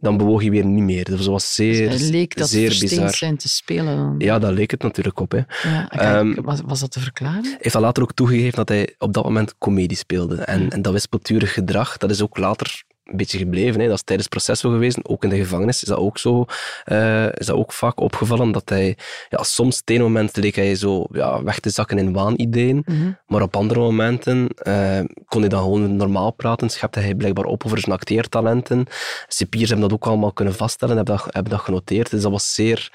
dan 0.00 0.16
bewoog 0.16 0.40
hij 0.40 0.50
weer 0.50 0.64
niet 0.64 0.82
meer. 0.82 1.04
Dus 1.04 1.18
dat 1.18 1.26
was 1.26 1.54
zeer, 1.54 1.90
dus 1.90 2.08
leek 2.08 2.36
dat 2.36 2.48
zeer 2.48 2.76
bizar. 2.80 3.14
zijn 3.14 3.36
te 3.36 3.48
spelen. 3.48 3.96
Dan. 3.96 4.14
Ja, 4.18 4.38
dat 4.38 4.52
leek 4.52 4.70
het 4.70 4.82
natuurlijk 4.82 5.20
op. 5.20 5.32
Hè. 5.32 5.40
Ja, 5.62 6.18
um, 6.18 6.34
was, 6.42 6.60
was 6.66 6.80
dat 6.80 6.90
te 6.90 7.00
verklaren? 7.00 7.42
Hij 7.44 7.56
heeft 7.60 7.74
later 7.74 8.02
ook 8.02 8.12
toegegeven 8.12 8.54
dat 8.54 8.68
hij 8.68 8.94
op 8.98 9.12
dat 9.12 9.24
moment 9.24 9.58
comedie 9.58 9.96
speelde. 9.96 10.36
En, 10.36 10.70
en 10.70 10.82
dat 10.82 10.92
wispelturig 10.92 11.52
gedrag, 11.52 11.96
dat 11.96 12.10
is 12.10 12.22
ook 12.22 12.36
later 12.36 12.82
een 13.04 13.16
beetje 13.16 13.38
gebleven. 13.38 13.80
Hè. 13.80 13.86
Dat 13.86 13.96
is 13.96 14.02
tijdens 14.02 14.28
het 14.28 14.38
proces 14.38 14.60
zo 14.60 14.70
geweest. 14.70 15.08
Ook 15.08 15.24
in 15.24 15.30
de 15.30 15.36
gevangenis 15.36 15.82
is 15.82 15.88
dat 15.88 15.98
ook 15.98 16.18
zo. 16.18 16.44
Uh, 16.86 17.26
is 17.26 17.46
dat 17.46 17.56
ook 17.56 17.72
vaak 17.72 18.00
opgevallen 18.00 18.52
dat 18.52 18.68
hij... 18.68 18.96
Ja, 19.28 19.42
soms, 19.42 19.80
op 19.80 19.90
een 19.90 20.00
moment 20.00 20.36
leek 20.36 20.54
hij 20.54 20.74
zo 20.74 21.06
ja, 21.12 21.42
weg 21.42 21.60
te 21.60 21.70
zakken 21.70 21.98
in 21.98 22.12
waanideeën. 22.12 22.82
Mm 22.86 23.18
Maar 23.26 23.42
op 23.42 23.56
andere 23.56 23.80
momenten 23.80 24.48
uh, 24.62 25.00
kon 25.26 25.40
hij 25.40 25.48
dan 25.48 25.62
gewoon 25.62 25.96
normaal 25.96 26.30
praten. 26.30 26.68
Schepte 26.70 27.00
hij 27.00 27.14
blijkbaar 27.14 27.44
op 27.44 27.64
over 27.64 27.78
zijn 27.78 27.92
acteertalenten. 27.92 28.86
Cipiers 29.28 29.68
hebben 29.70 29.88
dat 29.88 29.98
ook 29.98 30.06
allemaal 30.06 30.32
kunnen 30.32 30.54
vaststellen. 30.54 30.96
Hebben 30.96 31.16
dat, 31.16 31.34
hebben 31.34 31.52
dat 31.52 31.60
genoteerd. 31.60 32.10
Dus 32.10 32.22
dat 32.22 32.32
was 32.32 32.54
zeer, 32.54 32.92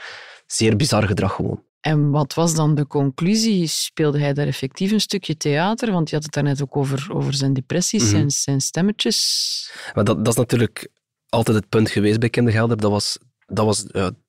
zeer 0.48 0.76
bizar 0.76 1.04
gedrag 1.04 1.34
gewoon. 1.34 1.68
En 1.80 2.10
wat 2.10 2.34
was 2.34 2.56
dan 2.56 2.76
de 2.76 2.88
conclusie? 2.88 3.68
Speelde 3.68 4.20
hij 4.20 4.34
daar 4.34 4.48
effectief 4.48 4.92
een 4.92 5.02
stukje 5.02 5.38
theater? 5.38 5.92
Want 5.92 6.10
je 6.10 6.16
had 6.16 6.24
het 6.24 6.34
daarnet 6.34 6.62
ook 6.62 6.78
over, 6.78 7.08
over 7.14 7.34
zijn 7.34 7.54
depressies, 7.54 8.14
mm 8.14 8.30
zijn, 8.30 8.62
stemmetjes. 8.62 9.72
Maar 9.94 10.04
dat, 10.04 10.18
dat 10.18 10.28
is 10.28 10.40
natuurlijk 10.40 10.88
altijd 11.30 11.58
het 11.58 11.70
punt 11.70 11.90
geweest 11.90 12.20
bij 12.20 12.30
Kindergelder. 12.30 12.78
Dat 12.78 12.92
was, 12.92 13.18
dat 13.46 13.66
was 13.66 13.86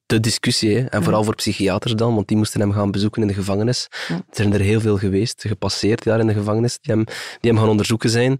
de 0.07 0.21
discussie. 0.21 0.76
Hè? 0.76 0.85
En 0.85 1.02
vooral 1.02 1.25
voor 1.25 1.35
psychiaters 1.35 1.95
dan, 1.95 2.14
want 2.14 2.28
die 2.28 2.37
moesten 2.37 2.61
hem 2.61 2.73
gaan 2.73 2.90
bezoeken 2.90 3.23
in 3.23 3.28
de 3.28 3.35
gevangenis. 3.35 3.88
Er 4.09 4.23
zijn 4.30 4.52
er 4.52 4.61
heel 4.61 4.80
veel 4.80 4.99
geweest, 4.99 5.45
gepasseerd 5.47 6.04
daar 6.04 6.21
in 6.21 6.26
de 6.26 6.33
gevangenis, 6.33 6.78
die 6.80 6.95
hem, 6.95 7.04
die 7.40 7.50
hem 7.50 7.61
gaan 7.61 7.69
onderzoeken 7.69 8.11
zijn. 8.11 8.38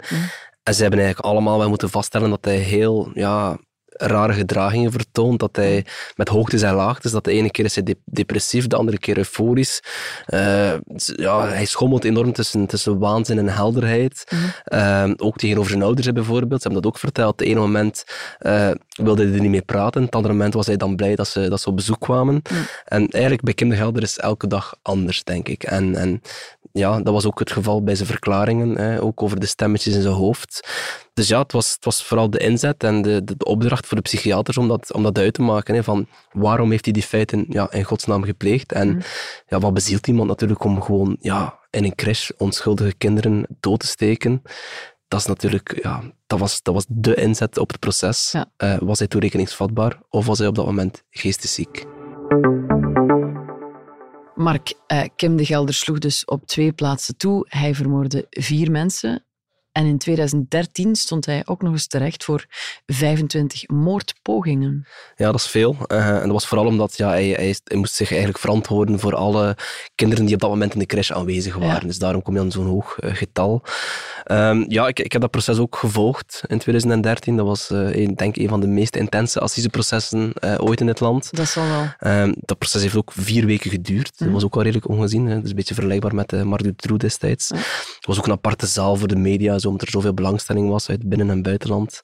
En 0.63 0.75
ze 0.75 0.83
hebben 0.83 1.01
eigenlijk 1.01 1.29
allemaal 1.29 1.59
wel 1.59 1.69
moeten 1.69 1.91
vaststellen 1.91 2.31
dat 2.31 2.45
hij 2.45 2.57
heel 2.57 3.11
ja, 3.15 3.59
rare 4.01 4.33
gedragingen 4.33 4.93
vertoont. 4.93 5.41
Dat 5.41 5.57
hij 5.57 5.85
met 6.17 6.29
hoogtes 6.29 6.63
en 6.63 6.75
laagtes, 6.75 7.13
dat 7.13 7.25
de 7.25 7.33
ene 7.33 7.51
keer 7.51 7.65
is 7.65 7.75
hij 7.75 7.95
depressief, 8.05 8.67
de 8.67 8.77
andere 8.77 8.99
keer 8.99 9.17
euforisch. 9.17 9.83
Uh, 10.29 10.73
ja, 10.97 11.47
hij 11.47 11.65
schommelt 11.65 12.05
enorm 12.05 12.33
tussen, 12.33 12.67
tussen 12.67 12.99
waanzin 12.99 13.39
en 13.39 13.49
helderheid. 13.49 14.25
Mhm. 14.29 14.79
Uh, 14.81 15.15
ook 15.17 15.37
tegenover 15.37 15.71
zijn 15.71 15.83
ouders 15.83 16.13
bijvoorbeeld. 16.13 16.63
Ze 16.63 16.69
hebben 16.69 16.83
dat 16.83 16.93
ook 16.93 16.99
verteld. 16.99 17.41
Het 17.41 17.49
ene 17.49 17.61
moment 17.61 18.05
uh, 18.41 18.71
wilde 18.91 19.25
hij 19.25 19.35
er 19.35 19.41
niet 19.41 19.51
mee 19.51 19.63
praten. 19.63 20.03
Het 20.03 20.15
andere 20.15 20.35
moment 20.35 20.55
was 20.55 20.67
hij 20.67 20.77
dan 20.77 20.97
blij 20.97 21.15
dat 21.15 21.29
ze, 21.29 21.49
dat 21.49 21.61
ze 21.61 21.69
op 21.69 21.77
bezoek 21.77 22.01
kwamen. 22.01 22.41
Mhm. 22.51 22.61
En 22.85 23.09
eigenlijk 23.09 23.43
bij 23.43 23.55
Kindergelder 23.55 24.03
is 24.03 24.19
elke 24.19 24.47
dag 24.47 24.75
anders, 24.83 25.25
denk 25.25 25.49
ik. 25.49 25.63
En, 25.63 25.95
en 25.95 26.23
ja, 26.73 27.01
dat 27.01 27.13
was 27.13 27.27
ook 27.27 27.39
het 27.39 27.53
geval 27.53 27.83
bij 27.83 27.95
zijn 27.95 28.09
verklaringen, 28.09 28.77
hè, 28.77 29.03
ook 29.03 29.23
over 29.23 29.41
de 29.41 29.47
stemmetjes 29.47 29.95
in 29.95 30.03
zijn 30.03 30.15
hoofd. 30.15 30.69
Dus 31.15 31.29
ja, 31.29 31.43
het 31.43 31.53
was, 31.53 31.73
het 31.73 31.85
was 31.85 32.05
vooral 32.05 32.31
de 32.31 32.39
inzet 32.39 32.85
en 32.85 33.03
de, 33.03 33.25
de, 33.25 33.35
opdracht 33.45 33.87
voor 33.87 33.97
de 33.97 34.03
psychiaters 34.03 34.57
om 34.57 34.69
dat, 34.69 34.93
om 34.93 35.03
dat 35.03 35.19
uit 35.19 35.35
te 35.35 35.43
maken. 35.43 35.75
Hè, 35.75 35.83
van 35.83 36.07
waarom 36.33 36.71
heeft 36.71 36.85
hij 36.85 36.93
die 36.93 37.03
feiten 37.03 37.45
ja, 37.49 37.73
in 37.73 37.85
godsnaam 37.85 38.23
gepleegd? 38.23 38.73
En 38.73 38.89
mm. 38.89 39.01
ja, 39.47 39.59
wat 39.59 39.75
bezielt 39.75 40.07
iemand 40.07 40.29
natuurlijk 40.29 40.65
om 40.65 40.83
gewoon 40.83 41.17
ja, 41.21 41.59
in 41.71 41.85
een 41.85 41.95
crash 41.95 42.31
onschuldige 42.37 42.95
kinderen 42.95 43.47
dood 43.61 43.81
te 43.81 43.87
steken? 43.87 44.43
Dat 45.09 45.21
is 45.21 45.27
natuurlijk, 45.27 45.79
ja, 45.83 46.03
dat 46.27 46.39
was, 46.39 46.63
dat 46.63 46.75
was 46.75 46.85
de 46.89 47.15
inzet 47.15 47.59
op 47.59 47.71
het 47.71 47.79
proces. 47.79 48.35
Uh, 48.35 48.77
was 48.79 48.99
hij 48.99 49.09
toerekeningsvatbaar 49.09 50.01
of 50.09 50.27
was 50.27 50.39
hij 50.39 50.47
op 50.47 50.55
dat 50.55 50.67
moment 50.67 51.03
geestesziek? 51.11 51.87
Mark, 54.41 54.75
uh, 54.93 55.03
Kim 55.17 55.37
de 55.37 55.45
Gelder 55.45 55.75
sloeg 55.75 55.99
dus 55.99 56.25
op 56.25 56.47
twee 56.47 56.73
plaatsen 56.73 57.17
toe. 57.17 57.47
Hij 57.49 57.75
vermoordde 57.75 58.27
vier 58.31 58.71
mensen. 58.71 59.25
En 59.73 59.87
in 59.87 59.99
2013 59.99 60.95
stond 60.95 61.27
hij 61.27 61.43
ook 61.45 61.63
nog 61.63 61.73
eens 61.73 61.87
terecht 61.87 62.25
voor 62.25 62.47
25 62.87 63.69
moordpogingen. 63.69 64.87
Ja, 65.17 65.27
dat 65.27 65.41
is 65.41 65.47
veel. 65.47 65.77
Uh, 65.87 66.09
en 66.09 66.23
dat 66.23 66.31
was 66.31 66.47
vooral 66.47 66.67
omdat 66.67 66.97
ja, 66.97 67.09
hij, 67.09 67.29
hij, 67.29 67.57
hij, 67.65 67.77
moest 67.77 67.95
zich 67.95 68.09
eigenlijk 68.09 68.39
verantwoorden 68.39 69.01
voor 69.01 69.15
alle 69.15 69.57
kinderen 69.95 70.25
die 70.25 70.35
op 70.35 70.41
dat 70.41 70.51
moment 70.51 70.73
in 70.73 70.79
de 70.79 70.87
crash 70.87 71.11
aanwezig 71.11 71.55
waren. 71.57 71.87
Dus 71.87 71.99
daarom 71.99 72.23
kom 72.23 72.35
je 72.35 72.41
aan 72.41 72.51
zo'n 72.51 72.67
hoog 72.67 72.97
uh, 73.01 73.15
getal. 73.15 73.63
Um, 74.27 74.65
ja, 74.69 74.89
ik, 74.89 75.01
ik, 75.01 75.13
heb 75.13 75.21
dat 75.21 75.31
proces 75.31 75.59
ook 75.59 75.77
gevolgd 75.77 76.43
in 76.47 76.59
2013. 76.59 77.37
Dat 77.37 77.47
was 77.47 77.71
uh, 77.71 77.95
een, 77.95 78.15
denk 78.15 78.37
ik 78.37 78.43
een 78.43 78.49
van 78.49 78.61
de 78.61 78.67
meest 78.67 78.97
intense 78.97 79.41
assiseprocessen 79.41 80.33
ooit 80.61 80.81
in 80.81 80.87
het 80.87 81.01
land. 81.01 81.29
Dat 81.37 81.49
zal 81.49 81.67
wel. 81.67 82.13
Um, 82.23 82.35
dat 82.39 82.59
proces 82.59 82.83
heeft 82.83 82.97
ook 82.97 83.13
vier 83.13 83.47
weken 83.47 83.71
geduurd. 83.71 84.19
Dat 84.19 84.27
mhm. 84.27 84.33
was 84.33 84.45
ook 84.45 84.55
wel 84.55 84.63
redelijk 84.63 84.89
ongezien. 84.89 85.27
Hè. 85.27 85.41
Dus 85.41 85.51
een 85.51 85.57
beetje 85.57 85.75
vergelijkbaar 85.75 86.15
met 86.15 86.29
de 86.29 86.45
Marc 86.45 86.63
Dutroux 86.63 87.01
destijds. 87.01 87.51
Was 88.11 88.19
ook 88.19 88.27
een 88.27 88.33
aparte 88.33 88.67
zaal 88.67 88.97
voor 88.97 89.09
de 89.09 89.17
media 89.17 89.59
zo, 89.59 89.69
omdat 89.69 89.83
er 89.87 89.93
zoveel 89.93 90.15
belangstelling 90.15 90.69
was 90.69 90.89
uit 90.89 91.09
binnen- 91.09 91.31
en 91.31 91.43
buitenland. 91.43 92.03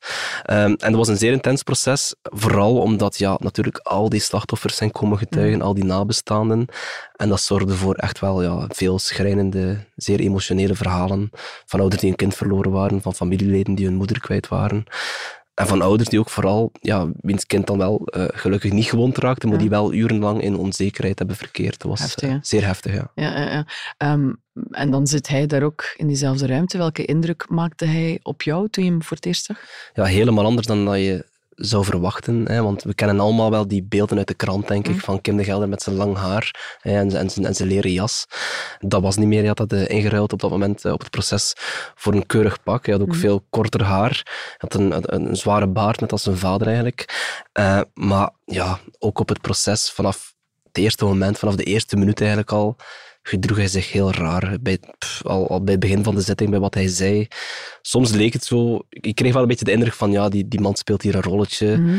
Um, 0.50 0.54
en 0.56 0.76
dat 0.78 0.94
was 0.94 1.08
een 1.08 1.16
zeer 1.16 1.32
intens 1.32 1.62
proces, 1.62 2.14
vooral 2.22 2.80
omdat 2.80 3.18
ja, 3.18 3.36
natuurlijk 3.38 3.78
al 3.78 4.08
die 4.08 4.20
slachtoffers 4.20 4.76
zijn 4.76 4.90
komen 4.90 5.18
getuigen, 5.18 5.58
mm. 5.58 5.62
al 5.62 5.74
die 5.74 5.84
nabestaanden. 5.84 6.66
En 7.16 7.28
dat 7.28 7.40
zorgde 7.40 7.74
voor 7.74 7.94
echt 7.94 8.18
wel 8.18 8.42
ja, 8.42 8.66
veel 8.68 8.98
schrijnende, 8.98 9.84
zeer 9.96 10.20
emotionele 10.20 10.74
verhalen 10.74 11.30
van 11.66 11.80
ouders 11.80 12.00
die 12.00 12.10
een 12.10 12.16
kind 12.16 12.34
verloren 12.34 12.70
waren, 12.70 13.02
van 13.02 13.14
familieleden 13.14 13.74
die 13.74 13.86
hun 13.86 13.94
moeder 13.94 14.20
kwijt 14.20 14.48
waren. 14.48 14.84
En 15.56 15.66
van 15.66 15.82
ouders 15.82 16.08
die 16.08 16.18
ook 16.18 16.30
vooral, 16.30 16.72
ja, 16.80 17.08
wiens 17.20 17.46
kind 17.46 17.66
dan 17.66 17.78
wel 17.78 18.08
uh, 18.16 18.24
gelukkig 18.28 18.72
niet 18.72 18.86
gewond 18.86 19.18
raakte, 19.18 19.46
maar 19.46 19.58
die 19.58 19.68
wel 19.68 19.92
urenlang 19.92 20.42
in 20.42 20.56
onzekerheid 20.56 21.18
hebben 21.18 21.36
verkeerd. 21.36 21.78
Dat 21.78 21.90
was 21.90 22.00
heftig, 22.00 22.28
uh, 22.28 22.36
zeer 22.42 22.64
heftig, 22.64 22.94
ja. 22.94 23.10
ja, 23.14 23.38
ja, 23.38 23.50
ja. 23.98 24.12
Um, 24.12 24.42
en 24.70 24.90
dan 24.90 25.06
zit 25.06 25.28
hij 25.28 25.46
daar 25.46 25.62
ook 25.62 25.94
in 25.96 26.06
diezelfde 26.06 26.46
ruimte. 26.46 26.78
Welke 26.78 27.04
indruk 27.04 27.48
maakte 27.48 27.84
hij 27.84 28.18
op 28.22 28.42
jou 28.42 28.68
toen 28.68 28.84
je 28.84 28.90
hem 28.90 29.02
voor 29.02 29.16
het 29.16 29.26
eerst 29.26 29.44
zag? 29.44 29.58
Ja, 29.94 30.04
helemaal 30.04 30.44
anders 30.44 30.66
dan 30.66 30.84
dat 30.84 30.96
je 30.96 31.24
zou 31.56 31.84
verwachten. 31.84 32.44
Hè, 32.48 32.62
want 32.62 32.82
we 32.82 32.94
kennen 32.94 33.20
allemaal 33.20 33.50
wel 33.50 33.68
die 33.68 33.84
beelden 33.84 34.18
uit 34.18 34.26
de 34.28 34.34
krant, 34.34 34.68
denk 34.68 34.88
ik, 34.88 34.94
mm. 34.94 35.00
van 35.00 35.20
Kim 35.20 35.36
de 35.36 35.44
Gelder 35.44 35.68
met 35.68 35.82
zijn 35.82 35.96
lang 35.96 36.16
haar 36.16 36.76
hè, 36.80 36.98
en, 36.98 37.16
en, 37.16 37.28
en, 37.44 37.54
zijn 37.54 37.68
leren 37.68 37.92
jas. 37.92 38.26
Dat 38.78 39.02
was 39.02 39.16
niet 39.16 39.26
meer. 39.28 39.38
Hij 39.38 39.48
had 39.48 39.56
dat 39.56 39.72
uh, 39.72 39.88
ingeruild 39.88 40.32
op 40.32 40.40
dat 40.40 40.50
moment 40.50 40.84
uh, 40.84 40.92
op 40.92 41.00
het 41.00 41.10
proces 41.10 41.52
voor 41.94 42.14
een 42.14 42.26
keurig 42.26 42.62
pak. 42.62 42.86
Hij 42.86 42.94
had 42.94 43.02
ook 43.02 43.14
mm. 43.14 43.20
veel 43.20 43.46
korter 43.50 43.82
haar. 43.82 44.22
Hij 44.24 44.68
had 44.68 44.74
een, 44.74 45.14
een, 45.14 45.36
zware 45.36 45.68
baard, 45.68 46.00
net 46.00 46.12
als 46.12 46.22
zijn 46.22 46.36
vader 46.36 46.66
eigenlijk. 46.66 47.34
Uh, 47.58 47.80
maar 47.94 48.30
ja, 48.44 48.78
ook 48.98 49.18
op 49.18 49.28
het 49.28 49.40
proces 49.40 49.90
vanaf 49.90 50.34
het 50.62 50.76
eerste 50.84 51.04
moment, 51.04 51.38
vanaf 51.38 51.54
de 51.54 51.64
eerste 51.64 51.96
minuut 51.96 52.20
eigenlijk 52.20 52.52
al, 52.52 52.76
gedroeg 53.28 53.56
hij 53.56 53.68
zich 53.68 53.92
heel 53.92 54.12
raar. 54.12 54.56
Bij, 54.60 54.78
pff, 54.98 55.24
al, 55.24 55.48
al 55.48 55.62
bij 55.62 55.72
het 55.72 55.82
begin 55.82 56.04
van 56.04 56.14
de 56.14 56.20
zitting, 56.20 56.50
bij 56.50 56.58
wat 56.58 56.74
hij 56.74 56.88
zei. 56.88 57.26
Soms 57.82 58.10
leek 58.10 58.32
het 58.32 58.44
zo... 58.44 58.80
Ik 58.88 59.14
kreeg 59.14 59.32
wel 59.32 59.42
een 59.42 59.48
beetje 59.48 59.64
de 59.64 59.72
indruk 59.72 59.92
van, 59.92 60.10
ja, 60.10 60.28
die, 60.28 60.48
die 60.48 60.60
man 60.60 60.76
speelt 60.76 61.02
hier 61.02 61.14
een 61.14 61.22
rolletje. 61.22 61.76
Mhm. 61.76 61.98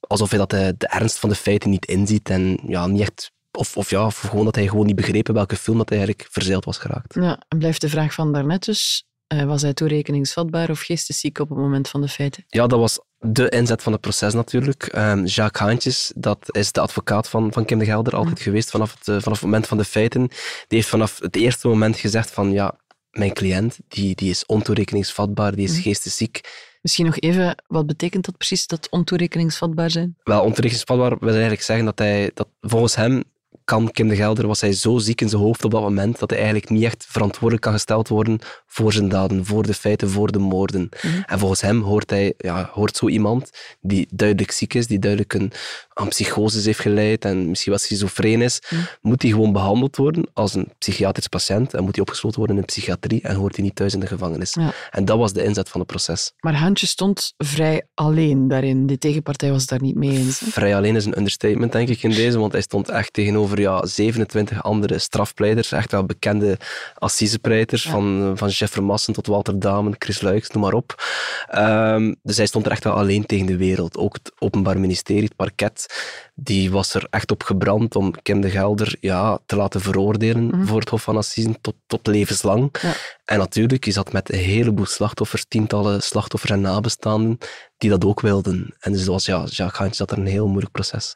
Alsof 0.00 0.30
hij 0.30 0.38
dat 0.38 0.50
de, 0.50 0.74
de 0.78 0.86
ernst 0.86 1.18
van 1.18 1.28
de 1.28 1.34
feiten 1.34 1.70
niet 1.70 1.86
inziet 1.86 2.30
en 2.30 2.58
ja, 2.66 2.86
niet 2.86 3.00
echt... 3.00 3.32
Of, 3.52 3.76
of 3.76 3.90
ja, 3.90 4.06
of 4.06 4.18
gewoon 4.18 4.44
dat 4.44 4.54
hij 4.54 4.68
gewoon 4.68 4.86
niet 4.86 4.96
begreep 4.96 5.28
in 5.28 5.34
welke 5.34 5.56
film 5.56 5.78
dat 5.78 5.88
hij 5.88 5.98
eigenlijk 5.98 6.28
verzeild 6.30 6.64
was 6.64 6.78
geraakt. 6.78 7.14
Ja, 7.14 7.42
en 7.48 7.58
blijft 7.58 7.80
de 7.80 7.88
vraag 7.88 8.14
van 8.14 8.32
daarnet 8.32 8.64
dus, 8.64 9.06
eh, 9.26 9.44
was 9.44 9.62
hij 9.62 9.74
toerekeningsvatbaar 9.74 10.70
of 10.70 10.80
geestesziek 10.80 11.38
op 11.38 11.48
het 11.48 11.58
moment 11.58 11.88
van 11.88 12.00
de 12.00 12.08
feiten? 12.08 12.44
Ja, 12.46 12.66
dat 12.66 12.78
was 12.78 13.00
de 13.26 13.48
inzet 13.48 13.82
van 13.82 13.92
het 13.92 14.00
proces 14.00 14.34
natuurlijk. 14.34 14.82
Ehm, 14.82 15.24
Jacques 15.24 15.66
Haantjes, 15.68 16.12
dat 16.16 16.38
is 16.56 16.72
de 16.72 16.80
advocaat 16.80 17.28
van, 17.28 17.52
van 17.52 17.64
Kim 17.64 17.78
de 17.78 17.84
Gelder, 17.84 18.16
altijd 18.16 18.40
geweest 18.40 18.70
vanaf 18.70 18.94
het, 18.98 19.08
eh, 19.08 19.14
vanaf 19.20 19.38
het 19.38 19.42
moment 19.42 19.66
van 19.66 19.76
de 19.78 19.84
feiten. 19.84 20.28
Die 20.68 20.78
heeft 20.78 20.88
vanaf 20.88 21.18
het 21.18 21.36
eerste 21.36 21.68
moment 21.68 21.96
gezegd 21.96 22.30
van 22.30 22.52
ja, 22.52 22.74
mijn 23.10 23.32
cliënt 23.32 23.78
die, 23.88 24.14
die 24.14 24.30
is 24.30 24.46
ontoerekeningsvatbaar, 24.46 25.54
die 25.54 25.64
is 25.64 25.72
Mhm. 25.72 25.82
geestesziek. 25.82 26.40
Misschien 26.82 27.04
nog 27.06 27.18
even, 27.18 27.62
wat 27.66 27.86
betekent 27.86 28.24
dat 28.24 28.36
precies, 28.36 28.66
dat 28.66 28.86
ontoerekeningsvatbaar 28.90 29.90
zijn? 29.90 30.16
Wel, 30.22 30.40
ontoerekeningsvatbaar 30.40 31.16
wil 31.18 31.28
eigenlijk 31.30 31.62
zeggen 31.62 31.84
dat 31.84 31.98
hij, 31.98 32.30
dat 32.34 32.48
volgens 32.60 32.94
hem 32.94 33.22
kan 33.64 33.90
Kim 33.90 34.08
de 34.08 34.16
Gelder, 34.16 34.46
was 34.46 34.60
hij 34.60 34.72
zo 34.72 34.98
ziek 34.98 35.20
in 35.20 35.28
zijn 35.28 35.42
hoofd 35.42 35.64
op 35.64 35.70
dat 35.70 35.80
moment, 35.80 36.18
dat 36.18 36.30
hij 36.30 36.38
eigenlijk 36.38 36.70
niet 36.70 36.82
echt 36.84 37.06
verantwoordelijk 37.08 37.62
kan 37.62 37.72
gesteld 37.72 38.08
worden 38.08 38.38
voor 38.66 38.92
zijn 38.92 39.08
daden, 39.08 39.44
voor 39.46 39.62
de 39.66 39.74
feiten, 39.74 40.10
voor 40.10 40.32
de 40.32 40.38
moorden. 40.38 40.88
Mhm. 41.02 41.22
En 41.26 41.38
volgens 41.38 41.60
hem 41.60 41.80
hoort, 41.82 42.10
hij, 42.10 42.34
ja, 42.38 42.70
hoort 42.72 42.96
zo 42.96 43.08
iemand 43.08 43.50
die 43.80 44.06
duidelijk 44.10 44.50
ziek 44.50 44.74
is, 44.74 44.86
die 44.86 44.98
duidelijk 44.98 45.34
een, 45.34 45.52
aan 45.92 46.08
psychoses 46.08 46.64
heeft 46.64 46.78
geleid 46.80 47.24
en 47.24 47.48
misschien 47.48 47.72
wel 47.72 47.80
schizofreen 47.80 48.42
is, 48.42 48.62
Mhm. 48.70 48.82
moet 49.00 49.22
hij 49.22 49.30
gewoon 49.30 49.52
behandeld 49.52 49.96
worden 49.96 50.28
als 50.32 50.54
een 50.54 50.68
psychiatrisch 50.78 51.26
patiënt 51.28 51.74
en 51.74 51.84
moet 51.84 51.94
hij 51.94 52.04
opgesloten 52.04 52.38
worden 52.38 52.56
in 52.56 52.62
de 52.62 52.68
psychiatrie 52.68 53.22
en 53.22 53.34
hoort 53.34 53.56
hij 53.56 53.64
niet 53.64 53.74
thuis 53.74 53.94
in 53.94 54.00
de 54.00 54.06
gevangenis. 54.06 54.54
Ja. 54.54 54.72
En 54.90 55.04
dat 55.04 55.18
was 55.18 55.32
de 55.32 55.44
inzet 55.44 55.68
van 55.68 55.80
het 55.80 55.88
proces. 55.88 56.32
Maar 56.40 56.54
Haantje 56.54 56.86
stond 56.86 57.34
vrij 57.36 57.86
alleen 57.94 58.48
daarin. 58.48 58.86
De 58.86 58.98
tegenpartij 58.98 59.50
was 59.50 59.66
daar 59.66 59.80
niet 59.82 59.94
mee 59.94 60.10
eens. 60.10 60.40
hè? 60.40 60.46
Vrij 60.46 60.76
alleen 60.76 60.96
is 60.96 61.04
een 61.04 61.16
understatement, 61.18 61.72
denk 61.72 61.88
ik, 61.88 62.02
in 62.02 62.10
deze, 62.10 62.38
want 62.38 62.52
hij 62.52 62.60
stond 62.60 62.88
echt 62.88 63.12
tegenover 63.12 63.53
ja, 63.60 63.86
27 63.86 64.62
andere 64.62 64.98
strafpleiters, 64.98 65.72
echt 65.72 65.90
wel 65.90 66.04
bekende 66.04 66.58
assisepleiters, 66.94 67.82
Ja. 67.82 67.90
van, 67.90 68.32
van 68.34 68.48
Jeff 68.48 68.72
Vermassen 68.72 69.14
tot 69.14 69.26
Walter 69.26 69.58
Damen, 69.58 69.94
Chris 69.98 70.20
Luijks, 70.20 70.50
noem 70.50 70.62
maar 70.62 70.72
op. 70.72 71.02
Ehm, 71.48 72.14
dus 72.22 72.36
hij 72.36 72.46
stond 72.46 72.66
er 72.66 72.72
echt 72.72 72.84
wel 72.84 72.92
alleen 72.92 73.26
tegen 73.26 73.46
de 73.46 73.56
wereld. 73.56 73.96
Ook 73.96 74.14
het 74.14 74.32
Openbaar 74.38 74.78
Ministerie, 74.80 75.22
het 75.24 75.36
parket, 75.36 75.86
die 76.34 76.70
was 76.70 76.94
er 76.94 77.06
echt 77.10 77.30
op 77.30 77.42
gebrand 77.42 77.96
om 77.96 78.22
Kim 78.22 78.40
de 78.40 78.50
Gelder 78.50 78.96
ja, 79.00 79.38
te 79.46 79.56
laten 79.56 79.80
veroordelen 79.80 80.44
Mhm. 80.46 80.64
voor 80.66 80.80
het 80.80 80.88
Hof 80.88 81.02
van 81.02 81.16
Assisen 81.16 81.60
tot, 81.60 81.74
tot 81.86 82.06
levenslang. 82.06 82.74
Ja. 82.82 82.92
En 83.24 83.38
natuurlijk 83.38 83.86
is 83.86 83.94
dat 83.94 84.12
met 84.12 84.32
een 84.32 84.38
heleboel 84.38 84.86
slachtoffers, 84.86 85.44
tientallen 85.48 86.02
slachtoffers 86.02 86.52
en 86.52 86.60
nabestaanden, 86.60 87.38
die 87.78 87.90
dat 87.90 88.04
ook 88.04 88.20
wilden. 88.20 88.74
En 88.80 88.92
dus 88.92 89.00
dat 89.00 89.08
was, 89.14 89.26
ja, 89.26 89.36
Jacques 89.44 89.78
Haantjes 89.78 89.98
had 89.98 90.10
er 90.10 90.18
een 90.18 90.26
heel 90.26 90.46
moeilijk 90.46 90.72
proces. 90.72 91.12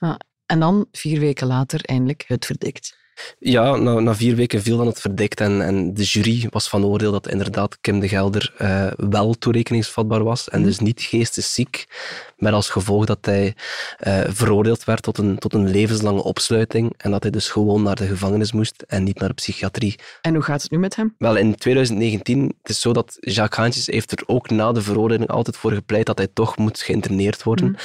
En 0.48 0.60
dan, 0.60 0.88
vier 0.92 1.20
weken 1.20 1.46
later, 1.46 1.84
eindelijk 1.84 2.24
het 2.26 2.46
verdikt. 2.46 2.98
Ja, 3.38 3.76
na, 3.76 4.00
na 4.00 4.14
vier 4.14 4.34
weken 4.36 4.62
viel 4.62 4.76
dan 4.76 4.86
het 4.86 5.00
verdikt 5.00 5.40
en, 5.40 5.62
en 5.62 5.94
de 5.94 6.02
jury 6.02 6.46
was 6.50 6.68
van 6.68 6.84
oordeel 6.84 7.12
dat 7.12 7.28
inderdaad 7.28 7.78
Kim 7.80 8.00
de 8.00 8.08
Gelder 8.08 8.54
eh, 8.58 8.86
wel 8.96 9.34
toerekeningsvatbaar 9.34 10.24
was 10.24 10.48
en 10.48 10.58
Mhm. 10.58 10.68
dus 10.68 10.78
niet 10.78 11.00
geestesziek, 11.02 11.86
met 12.36 12.52
als 12.52 12.70
gevolg 12.70 13.04
dat 13.04 13.18
hij 13.20 13.54
eh, 13.98 14.20
veroordeeld 14.28 14.84
werd 14.84 15.02
tot 15.02 15.18
een, 15.18 15.38
tot 15.38 15.54
een 15.54 15.70
levenslange 15.70 16.22
opsluiting 16.22 16.92
en 16.96 17.10
dat 17.10 17.22
hij 17.22 17.32
dus 17.32 17.48
gewoon 17.48 17.82
naar 17.82 17.94
de 17.94 18.06
gevangenis 18.06 18.52
moest 18.52 18.82
en 18.86 19.04
niet 19.04 19.18
naar 19.18 19.28
de 19.28 19.34
psychiatrie. 19.34 19.94
En 20.20 20.34
hoe 20.34 20.42
gaat 20.42 20.62
het 20.62 20.70
nu 20.70 20.78
met 20.78 20.96
hem? 20.96 21.14
Wel, 21.18 21.36
in 21.36 21.54
2019, 21.56 22.54
het 22.62 22.70
is 22.70 22.80
zo 22.80 22.92
dat 22.92 23.16
Jacques 23.20 23.58
Haantjes 23.58 23.86
heeft 23.86 24.12
er 24.12 24.22
ook 24.26 24.50
na 24.50 24.72
de 24.72 24.82
veroordeling 24.82 25.30
altijd 25.30 25.56
voor 25.56 25.72
gepleit 25.72 26.06
dat 26.06 26.18
hij 26.18 26.28
toch 26.32 26.56
moet 26.56 26.80
geïnterneerd 26.80 27.42
worden. 27.42 27.70
Mhm. 27.70 27.78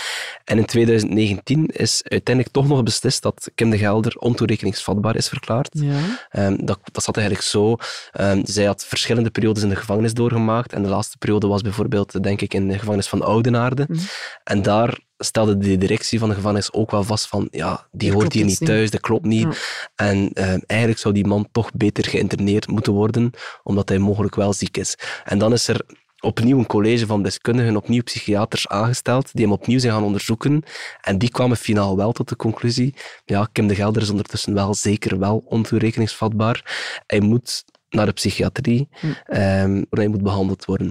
En 0.45 0.57
in 0.57 0.65
2019 0.65 1.65
is 1.65 2.01
uiteindelijk 2.07 2.55
toch 2.55 2.67
nog 2.67 2.83
beslist 2.83 3.21
dat 3.21 3.51
Kim 3.55 3.69
de 3.69 3.77
Gelder 3.77 4.15
ontoerekeningsvatbaar 4.17 5.15
is 5.15 5.22
verklaard. 5.29 5.69
Ja. 5.71 5.99
Ehm, 6.29 6.65
dat, 6.65 6.79
dat 6.91 7.03
zat 7.03 7.17
eigenlijk 7.17 7.47
zo. 7.47 7.75
Ehm, 8.11 8.41
zij 8.45 8.65
had 8.65 8.85
verschillende 8.85 9.29
periodes 9.29 9.63
in 9.63 9.69
de 9.69 9.75
gevangenis 9.75 10.13
doorgemaakt. 10.13 10.73
En 10.73 10.83
de 10.83 10.89
laatste 10.89 11.17
periode 11.17 11.47
was 11.47 11.61
bijvoorbeeld, 11.61 12.23
denk 12.23 12.41
ik, 12.41 12.53
in 12.53 12.67
de 12.67 12.79
gevangenis 12.79 13.07
van 13.07 13.21
Oudenaarde. 13.21 13.85
Mhm. 13.89 13.99
En 14.43 14.61
daar 14.61 14.99
stelde 15.17 15.57
de 15.57 15.77
directie 15.77 16.19
van 16.19 16.29
de 16.29 16.35
gevangenis 16.35 16.73
ook 16.73 16.91
wel 16.91 17.03
vast 17.03 17.27
van, 17.27 17.47
ja, 17.51 17.87
die 17.91 18.11
hoort 18.11 18.33
hier 18.33 18.45
iets 18.45 18.59
niet 18.59 18.69
thuis, 18.69 18.89
dat 18.91 19.01
klopt 19.01 19.25
niet. 19.25 19.41
Ja. 19.95 20.05
En 20.07 20.29
ehm, 20.33 20.59
eigenlijk 20.67 20.99
zou 20.99 21.13
die 21.13 21.27
man 21.27 21.47
toch 21.51 21.71
beter 21.73 22.05
geïnterneerd 22.05 22.67
moeten 22.67 22.93
worden, 22.93 23.31
omdat 23.63 23.89
hij 23.89 23.97
mogelijk 23.97 24.35
wel 24.35 24.53
ziek 24.53 24.77
is. 24.77 24.95
En 25.23 25.37
dan 25.37 25.53
is 25.53 25.67
er 25.67 25.85
opnieuw 26.23 26.57
een 26.57 26.65
college 26.65 27.05
van 27.05 27.23
deskundigen, 27.23 27.75
opnieuw 27.75 28.03
psychiaters 28.03 28.67
aangesteld, 28.67 29.29
die 29.33 29.43
hem 29.43 29.53
opnieuw 29.53 29.79
zijn 29.79 29.93
gaan 29.93 30.03
onderzoeken. 30.03 30.63
En 31.01 31.17
die 31.17 31.29
kwamen 31.29 31.57
finaal 31.57 31.95
wel 31.97 32.11
tot 32.11 32.29
de 32.29 32.35
conclusie, 32.35 32.95
ja, 33.25 33.49
Kim 33.51 33.67
de 33.67 33.75
Gelder 33.75 34.01
is 34.01 34.09
ondertussen 34.09 34.53
wel 34.53 34.73
zeker 34.73 35.19
wel 35.19 35.43
ontoerekeningsvatbaar. 35.45 36.75
Hij 37.07 37.19
moet 37.19 37.63
naar 37.93 38.05
de 38.05 38.11
psychiatrie, 38.11 38.87
Hm. 38.99 39.07
ehm, 39.25 39.73
waar 39.73 39.99
hij 39.99 40.07
moet 40.07 40.23
behandeld 40.23 40.65
worden. 40.65 40.87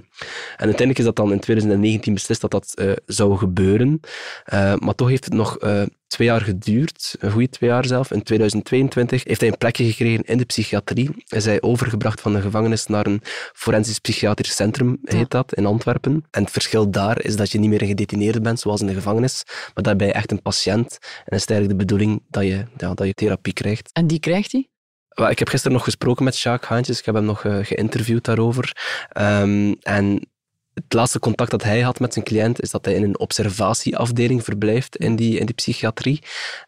En 0.56 0.64
uiteindelijk 0.66 0.98
is 0.98 1.04
dat 1.04 1.16
dan 1.16 1.32
in 1.32 1.40
2019 1.40 2.14
beslist 2.14 2.40
dat 2.40 2.50
dat 2.50 2.72
eh, 2.74 2.92
zou 3.06 3.36
gebeuren. 3.36 4.00
Eh, 4.44 4.74
maar 4.78 4.94
toch 4.94 5.08
heeft 5.08 5.24
het 5.24 5.34
nog 5.34 5.58
eh, 5.58 5.82
twee 6.06 6.26
jaar 6.28 6.40
geduurd, 6.40 7.16
een 7.18 7.30
goede 7.30 7.48
twee 7.48 7.70
jaar 7.70 7.86
zelf. 7.86 8.10
In 8.10 8.22
2022 8.22 9.24
heeft 9.24 9.40
hij 9.40 9.50
een 9.50 9.58
plekje 9.58 9.84
gekregen 9.84 10.24
in 10.24 10.38
de 10.38 10.44
psychiatrie. 10.44 11.10
Is 11.26 11.44
hij 11.44 11.62
overgebracht 11.62 12.20
van 12.20 12.32
de 12.32 12.40
gevangenis 12.40 12.86
naar 12.86 13.06
een 13.06 13.20
forensisch 13.52 13.98
psychiatrisch 13.98 14.54
centrum, 14.54 14.98
heet 15.04 15.30
dat, 15.30 15.54
in 15.54 15.66
Antwerpen. 15.66 16.24
En 16.30 16.42
het 16.42 16.50
verschil 16.50 16.90
daar 16.90 17.24
is 17.24 17.36
dat 17.36 17.50
je 17.50 17.58
niet 17.58 17.70
meer 17.70 17.82
een 17.82 17.88
gedetineerde 17.88 18.40
bent, 18.40 18.60
zoals 18.60 18.80
in 18.80 18.86
de 18.86 18.94
gevangenis, 18.94 19.42
maar 19.74 19.84
daarbij 19.84 20.12
echt 20.12 20.30
een 20.30 20.42
patiënt. 20.42 20.98
En 21.24 21.36
is 21.36 21.40
het 21.40 21.50
eigenlijk 21.50 21.80
de 21.80 21.86
bedoeling 21.86 22.22
dat 22.28 22.42
je, 22.42 22.64
ja, 22.76 22.94
dat 22.94 23.06
je 23.06 23.14
therapie 23.14 23.52
krijgt. 23.52 23.90
En 23.92 24.06
die 24.06 24.20
krijgt 24.20 24.52
hij? 24.52 24.66
Ik 25.14 25.38
heb 25.38 25.48
gisteren 25.48 25.76
nog 25.76 25.84
gesproken 25.84 26.24
met 26.24 26.38
Jacques 26.38 26.70
Haantjes. 26.70 26.98
Ik 26.98 27.04
heb 27.04 27.14
hem 27.14 27.24
nog 27.24 27.44
eh, 27.44 27.58
geïnterviewd 27.62 28.24
daarover. 28.24 28.76
Ehm, 29.08 29.74
en 29.80 30.26
het 30.74 30.92
laatste 30.92 31.18
contact 31.18 31.50
dat 31.50 31.62
hij 31.62 31.80
had 31.80 32.00
met 32.00 32.12
zijn 32.12 32.24
cliënt 32.24 32.62
is 32.62 32.70
dat 32.70 32.84
hij 32.84 32.94
in 32.94 33.02
een 33.02 33.18
observatieafdeling 33.18 34.44
verblijft 34.44 34.96
in 34.96 35.16
die, 35.16 35.38
in 35.38 35.46
die 35.46 35.54
psychiatrie. 35.54 36.22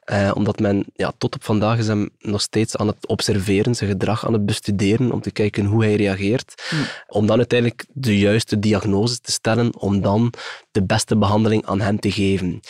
Eh, 0.04 0.30
omdat 0.34 0.58
men 0.58 0.84
ja, 0.94 1.12
tot 1.18 1.34
op 1.34 1.44
vandaag 1.44 1.78
is 1.78 1.86
hem 1.86 2.10
nog 2.18 2.40
steeds 2.40 2.76
aan 2.76 2.86
het 2.86 3.06
observeren, 3.06 3.74
zijn 3.74 3.90
gedrag 3.90 4.26
aan 4.26 4.32
het 4.32 4.46
bestuderen, 4.46 5.12
om 5.12 5.20
te 5.20 5.30
kijken 5.30 5.64
hoe 5.64 5.84
hij 5.84 5.94
reageert. 5.94 6.62
Hm. 6.68 6.76
Om 7.06 7.26
dan 7.26 7.36
uiteindelijk 7.36 7.84
de 7.92 8.18
juiste 8.18 8.58
diagnose 8.58 9.20
te 9.20 9.32
stellen, 9.32 9.76
om 9.78 10.00
dan 10.00 10.32
de 10.70 10.82
beste 10.82 11.16
behandeling 11.16 11.66
aan 11.66 11.80
hem 11.80 12.00
te 12.00 12.12
geven. 12.12 12.60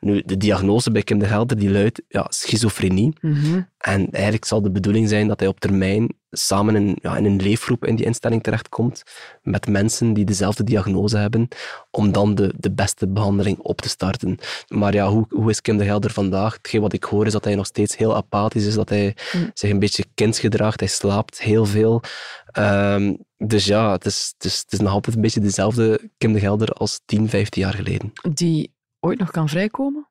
Nu, 0.00 0.22
de 0.26 0.36
diagnose 0.36 0.90
bij 0.90 1.02
Kim 1.02 1.18
de 1.18 1.26
Gelder 1.26 1.58
die 1.58 1.70
luidt 1.70 2.02
ja, 2.08 2.26
schizofrenie. 2.28 3.12
Mhm. 3.20 3.60
En 3.78 4.10
eigenlijk 4.10 4.44
zal 4.44 4.62
de 4.62 4.70
bedoeling 4.70 5.08
zijn 5.08 5.28
dat 5.28 5.40
hij 5.40 5.48
op 5.48 5.60
termijn 5.60 6.14
samen 6.30 6.76
in, 6.76 6.98
ja, 7.02 7.16
in 7.16 7.24
een 7.24 7.42
leefgroep 7.42 7.84
in 7.86 7.96
die 7.96 8.06
instelling 8.06 8.42
terechtkomt 8.42 9.02
met 9.42 9.68
mensen 9.68 10.12
die 10.12 10.24
dezelfde 10.24 10.64
diagnose 10.64 11.16
hebben, 11.16 11.48
om 11.90 12.12
dan 12.12 12.34
de, 12.34 12.54
de 12.56 12.70
beste 12.72 13.08
behandeling 13.08 13.58
op 13.58 13.80
te 13.80 13.88
starten. 13.88 14.38
Maar 14.68 14.94
ja, 14.94 15.08
hoe, 15.08 15.26
hoe 15.28 15.50
is 15.50 15.60
Kim 15.60 15.76
de 15.76 15.84
Gelder 15.84 16.10
vandaag? 16.10 16.54
Hetgeen 16.54 16.80
wat 16.80 16.92
ik 16.92 17.04
hoor 17.04 17.26
is 17.26 17.32
dat 17.32 17.44
hij 17.44 17.54
nog 17.54 17.66
steeds 17.66 17.96
heel 17.96 18.16
apathisch 18.16 18.66
is, 18.66 18.74
dat 18.74 18.88
hij 18.88 19.16
Mm. 19.32 19.50
zich 19.54 19.70
een 19.70 19.78
beetje 19.78 20.04
kind 20.14 20.38
gedraagt, 20.38 20.80
hij 20.80 20.88
slaapt 20.88 21.40
heel 21.40 21.64
veel. 21.66 22.02
Ehm, 22.52 23.14
dus 23.36 23.64
ja, 23.64 23.92
het 23.92 24.04
is, 24.04 24.32
het, 24.36 24.44
is, 24.44 24.58
het 24.58 24.72
is 24.72 24.78
nog 24.80 24.92
altijd 24.92 25.16
een 25.16 25.22
beetje 25.22 25.40
dezelfde 25.40 26.10
Kim 26.18 26.32
de 26.32 26.38
Gelder 26.40 26.68
als 26.68 27.00
10, 27.04 27.28
15 27.28 27.62
jaar 27.62 27.74
geleden. 27.74 28.12
Die 28.32 28.74
ooit 29.00 29.18
nog 29.18 29.30
kan 29.30 29.48
vrijkomen? 29.48 30.08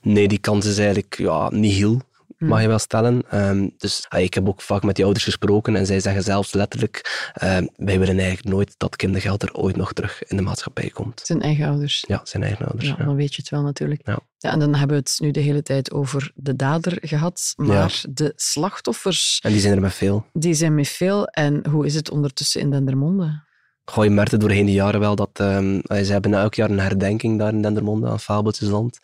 Nee, 0.00 0.28
die 0.28 0.38
kans 0.38 0.66
is 0.66 0.78
eigenlijk 0.78 1.18
ja, 1.18 1.50
nihil, 1.50 1.90
Hm. 1.92 2.11
Mag 2.48 2.62
je 2.62 2.68
wel 2.68 2.78
stellen. 2.78 3.22
Ehm, 3.30 3.68
dus 3.78 4.06
ah, 4.08 4.20
ik 4.20 4.34
heb 4.34 4.48
ook 4.48 4.60
vaak 4.60 4.82
met 4.82 4.94
die 4.94 5.04
ouders 5.04 5.24
gesproken 5.24 5.76
en 5.76 5.86
zij 5.86 6.00
zeggen 6.00 6.22
zelfs 6.22 6.52
letterlijk, 6.52 7.30
ehm, 7.34 7.66
wij 7.76 7.98
willen 7.98 8.18
eigenlijk 8.18 8.48
nooit 8.48 8.74
dat 8.76 8.96
Kim 8.96 9.12
de 9.12 9.20
Gelder 9.20 9.54
ooit 9.54 9.76
nog 9.76 9.92
terug 9.92 10.22
in 10.22 10.36
de 10.36 10.42
maatschappij 10.42 10.90
komt. 10.90 11.20
Zijn 11.24 11.42
eigen 11.42 11.66
ouders. 11.66 12.04
Ja, 12.08 12.20
zijn 12.24 12.42
eigen 12.42 12.66
ouders. 12.66 12.88
Ja, 12.88 12.94
ja. 12.98 13.04
dan 13.04 13.16
weet 13.16 13.34
je 13.34 13.40
het 13.40 13.50
wel 13.50 13.62
natuurlijk. 13.62 14.00
Ja. 14.04 14.18
en 14.38 14.58
dan 14.58 14.74
hebben 14.74 14.96
we 14.96 15.02
het 15.02 15.16
nu 15.20 15.30
de 15.30 15.40
hele 15.40 15.62
tijd 15.62 15.92
over 15.92 16.32
de 16.34 16.56
dader 16.56 16.98
gehad, 17.00 17.52
maar 17.56 18.02
de 18.10 18.32
slachtoffers, 18.36 19.38
En 19.42 19.52
die 19.52 19.60
zijn 19.60 19.74
er 19.74 19.80
met 19.80 19.94
veel. 19.94 20.26
die 20.32 20.54
zijn 20.54 20.74
met 20.74 20.88
veel. 20.88 21.26
En 21.26 21.66
hoe 21.68 21.86
is 21.86 21.94
het 21.94 22.10
ondertussen 22.10 22.60
in 22.60 22.70
Dendermonde? 22.70 23.50
Goh, 23.84 24.04
je 24.04 24.10
merkte 24.10 24.36
doorheen 24.36 24.66
de 24.66 24.72
jaren 24.72 25.00
wel 25.00 25.14
dat 25.16 25.30
ehm, 25.32 25.80
ze 26.04 26.12
hebben 26.12 26.34
elk 26.34 26.54
jaar 26.54 26.70
een 26.70 26.78
herdenking 26.78 27.38
daar 27.38 27.52
in 27.52 27.62
Dendermonde 27.62 28.08
aan 28.08 28.20
Fabeltjesland. 28.20 28.98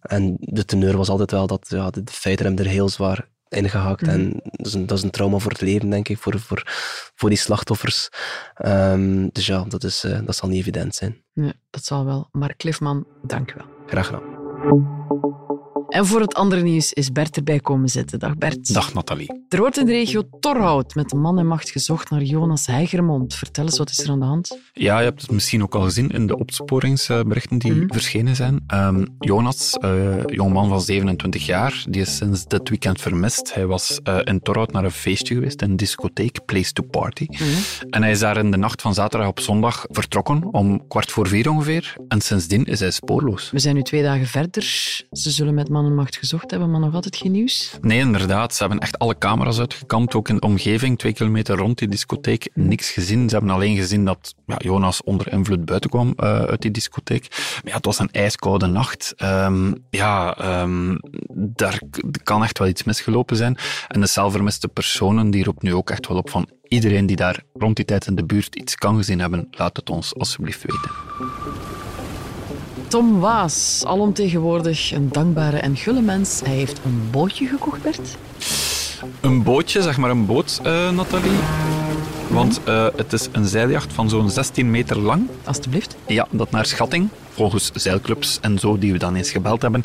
En 0.00 0.36
de 0.40 0.64
teneur 0.64 0.96
was 0.96 1.08
altijd 1.08 1.30
wel 1.30 1.46
dat 1.46 1.66
ja, 1.68 1.90
de, 1.90 2.02
de 2.02 2.12
feiten 2.12 2.46
hebben 2.46 2.64
er 2.64 2.70
heel 2.70 2.88
zwaar 2.88 3.28
ingehakt. 3.48 4.00
Mhm. 4.02 4.10
En 4.10 4.40
dat 4.42 4.66
is, 4.66 4.74
een, 4.74 4.86
dat 4.86 4.98
is 4.98 5.04
een 5.04 5.10
trauma 5.10 5.38
voor 5.38 5.50
het 5.50 5.60
leven, 5.60 5.90
denk 5.90 6.08
ik, 6.08 6.18
voor, 6.18 6.40
voor, 6.40 6.62
voor 7.14 7.28
die 7.28 7.38
slachtoffers. 7.38 8.08
Ehm, 8.54 9.28
dus 9.32 9.46
ja, 9.46 9.64
dat, 9.64 9.84
is, 9.84 10.04
eh, 10.04 10.18
dat 10.24 10.36
zal 10.36 10.48
niet 10.48 10.58
evident 10.58 10.94
zijn. 10.94 11.24
Nee, 11.32 11.52
dat 11.70 11.84
zal 11.84 12.04
wel. 12.04 12.28
Mark 12.32 12.56
Cliffman, 12.56 13.06
dank 13.22 13.50
u 13.50 13.54
wel. 13.56 13.66
Graag 13.86 14.06
gedaan. 14.06 14.99
En 15.90 16.06
voor 16.06 16.20
het 16.20 16.34
andere 16.34 16.62
nieuws 16.62 16.92
is 16.92 17.12
Bert 17.12 17.36
erbij 17.36 17.60
komen 17.60 17.88
zitten. 17.88 18.18
Dag 18.18 18.36
Bert. 18.36 18.74
Dag 18.74 18.94
Nathalie. 18.94 19.44
Er 19.48 19.58
wordt 19.58 19.78
in 19.78 19.86
de 19.86 19.92
regio 19.92 20.22
Torhout 20.40 20.94
met 20.94 21.12
man 21.12 21.38
en 21.38 21.46
macht 21.46 21.70
gezocht 21.70 22.10
naar 22.10 22.22
Jonas 22.22 22.66
Heigermond. 22.66 23.34
Vertel 23.34 23.64
eens, 23.64 23.78
wat 23.78 23.90
is 23.90 23.98
er 23.98 24.10
aan 24.10 24.18
de 24.20 24.24
hand? 24.24 24.58
Ja, 24.72 24.98
je 24.98 25.04
hebt 25.04 25.20
het 25.22 25.30
misschien 25.30 25.62
ook 25.62 25.74
al 25.74 25.82
gezien 25.82 26.08
in 26.10 26.26
de 26.26 26.38
opsporingsberichten 26.38 27.58
die 27.58 27.72
Mhm. 27.72 27.86
verschenen 27.92 28.36
zijn. 28.36 28.64
Ehm, 28.66 29.04
Jonas, 29.18 29.76
eh 29.80 30.14
jongman 30.26 30.68
van 30.68 30.80
27 30.80 31.46
jaar, 31.46 31.84
die 31.88 32.00
is 32.00 32.16
sinds 32.16 32.46
dit 32.46 32.68
weekend 32.68 33.00
vermist. 33.00 33.54
Hij 33.54 33.66
was 33.66 34.00
eh, 34.02 34.18
in 34.24 34.40
Torhout 34.40 34.72
naar 34.72 34.84
een 34.84 34.90
feestje 34.90 35.34
geweest, 35.34 35.62
een 35.62 35.76
discotheek, 35.76 36.44
Place 36.44 36.72
to 36.72 36.82
Party. 36.82 37.26
En 37.90 38.02
hij 38.02 38.10
is 38.10 38.18
daar 38.18 38.36
in 38.36 38.50
de 38.50 38.56
nacht 38.56 38.82
van 38.82 38.94
zaterdag 38.94 39.28
op 39.28 39.40
zondag 39.40 39.84
vertrokken, 39.88 40.44
om 40.54 40.86
kwart 40.88 41.10
voor 41.10 41.28
vier 41.28 41.50
ongeveer. 41.50 41.96
En 42.08 42.20
sindsdien 42.20 42.64
is 42.64 42.80
hij 42.80 42.90
spoorloos. 42.90 43.50
We 43.50 43.58
zijn 43.58 43.74
nu 43.74 43.82
twee 43.82 44.02
dagen 44.02 44.26
verder. 44.26 44.62
Ze 45.10 45.30
zullen 45.30 45.54
met 45.54 45.68
man 45.68 45.79
en 45.86 45.94
macht 45.94 46.16
gezocht 46.16 46.50
hebben, 46.50 46.70
maar 46.70 46.80
nog 46.80 46.94
altijd 46.94 47.16
geen 47.16 47.32
nieuws. 47.32 47.78
Nee, 47.80 47.98
inderdaad. 47.98 48.54
Ze 48.54 48.62
hebben 48.62 48.80
echt 48.80 48.98
alle 48.98 49.18
camera's 49.18 49.58
uitgekampt, 49.58 50.14
ook 50.14 50.28
in 50.28 50.34
de 50.34 50.40
omgeving, 50.40 50.98
twee 50.98 51.12
kilometer 51.12 51.56
rond 51.56 51.78
die 51.78 51.88
discotheek. 51.88 52.50
Niks 52.54 52.90
gezien. 52.90 53.28
Ze 53.28 53.36
hebben 53.36 53.54
alleen 53.54 53.76
gezien 53.76 54.04
dat 54.04 54.34
ja, 54.46 54.56
Jonas 54.58 55.02
onder 55.02 55.32
invloed 55.32 55.64
buiten 55.64 55.90
kwam 55.90 56.12
eh, 56.16 56.40
uit 56.40 56.62
die 56.62 56.70
discotheek. 56.70 57.26
Maar 57.30 57.62
ja, 57.64 57.74
het 57.74 57.84
was 57.84 57.98
een 57.98 58.10
ijskoude 58.10 58.66
nacht. 58.66 59.14
Ehm, 59.16 59.74
ja, 59.90 60.36
ehm, 60.36 60.96
daar 61.34 61.80
kan 62.22 62.42
echt 62.42 62.58
wel 62.58 62.68
iets 62.68 62.84
misgelopen 62.84 63.36
zijn. 63.36 63.58
En 63.88 64.00
de 64.00 64.06
zelfvermiste 64.06 64.68
personen, 64.68 65.30
die 65.30 65.44
roept 65.44 65.62
nu 65.62 65.74
ook 65.74 65.90
echt 65.90 66.08
wel 66.08 66.16
op 66.16 66.30
van 66.30 66.48
iedereen 66.68 67.06
die 67.06 67.16
daar 67.16 67.42
rond 67.54 67.76
die 67.76 67.84
tijd 67.84 68.06
in 68.06 68.14
de 68.14 68.24
buurt 68.24 68.54
iets 68.56 68.74
kan 68.74 68.96
gezien 68.96 69.20
hebben, 69.20 69.48
laat 69.50 69.76
het 69.76 69.90
ons 69.90 70.14
alsjeblieft 70.14 70.62
weten. 70.62 71.79
Tom 72.90 73.20
Waas, 73.20 73.82
alomtegenwoordig 73.86 74.92
een 74.92 75.08
dankbare 75.08 75.56
en 75.56 75.76
gulle 75.76 76.00
mens. 76.00 76.40
Hij 76.44 76.54
heeft 76.54 76.80
een 76.84 77.08
bootje 77.10 77.46
gekocht, 77.46 77.82
Bert. 77.82 78.16
Een 79.20 79.42
bootje, 79.42 79.82
zeg 79.82 79.98
maar 79.98 80.10
een 80.10 80.26
boot, 80.26 80.60
eh, 80.62 80.90
Nathalie. 80.90 81.38
Want 82.28 82.60
eh, 82.64 82.86
het 82.96 83.12
is 83.12 83.28
een 83.32 83.46
zeiljacht 83.46 83.92
van 83.92 84.08
zo'n 84.08 84.30
16 84.30 84.70
meter 84.70 84.98
lang. 84.98 85.28
Alsjeblieft. 85.44 85.96
Ja, 86.06 86.26
dat 86.30 86.50
naar 86.50 86.66
schatting, 86.66 87.08
volgens 87.28 87.70
zeilclubs 87.74 88.38
en 88.40 88.58
zo, 88.58 88.78
die 88.78 88.92
we 88.92 88.98
dan 88.98 89.14
eens 89.14 89.30
gebeld 89.30 89.62
hebben, 89.62 89.82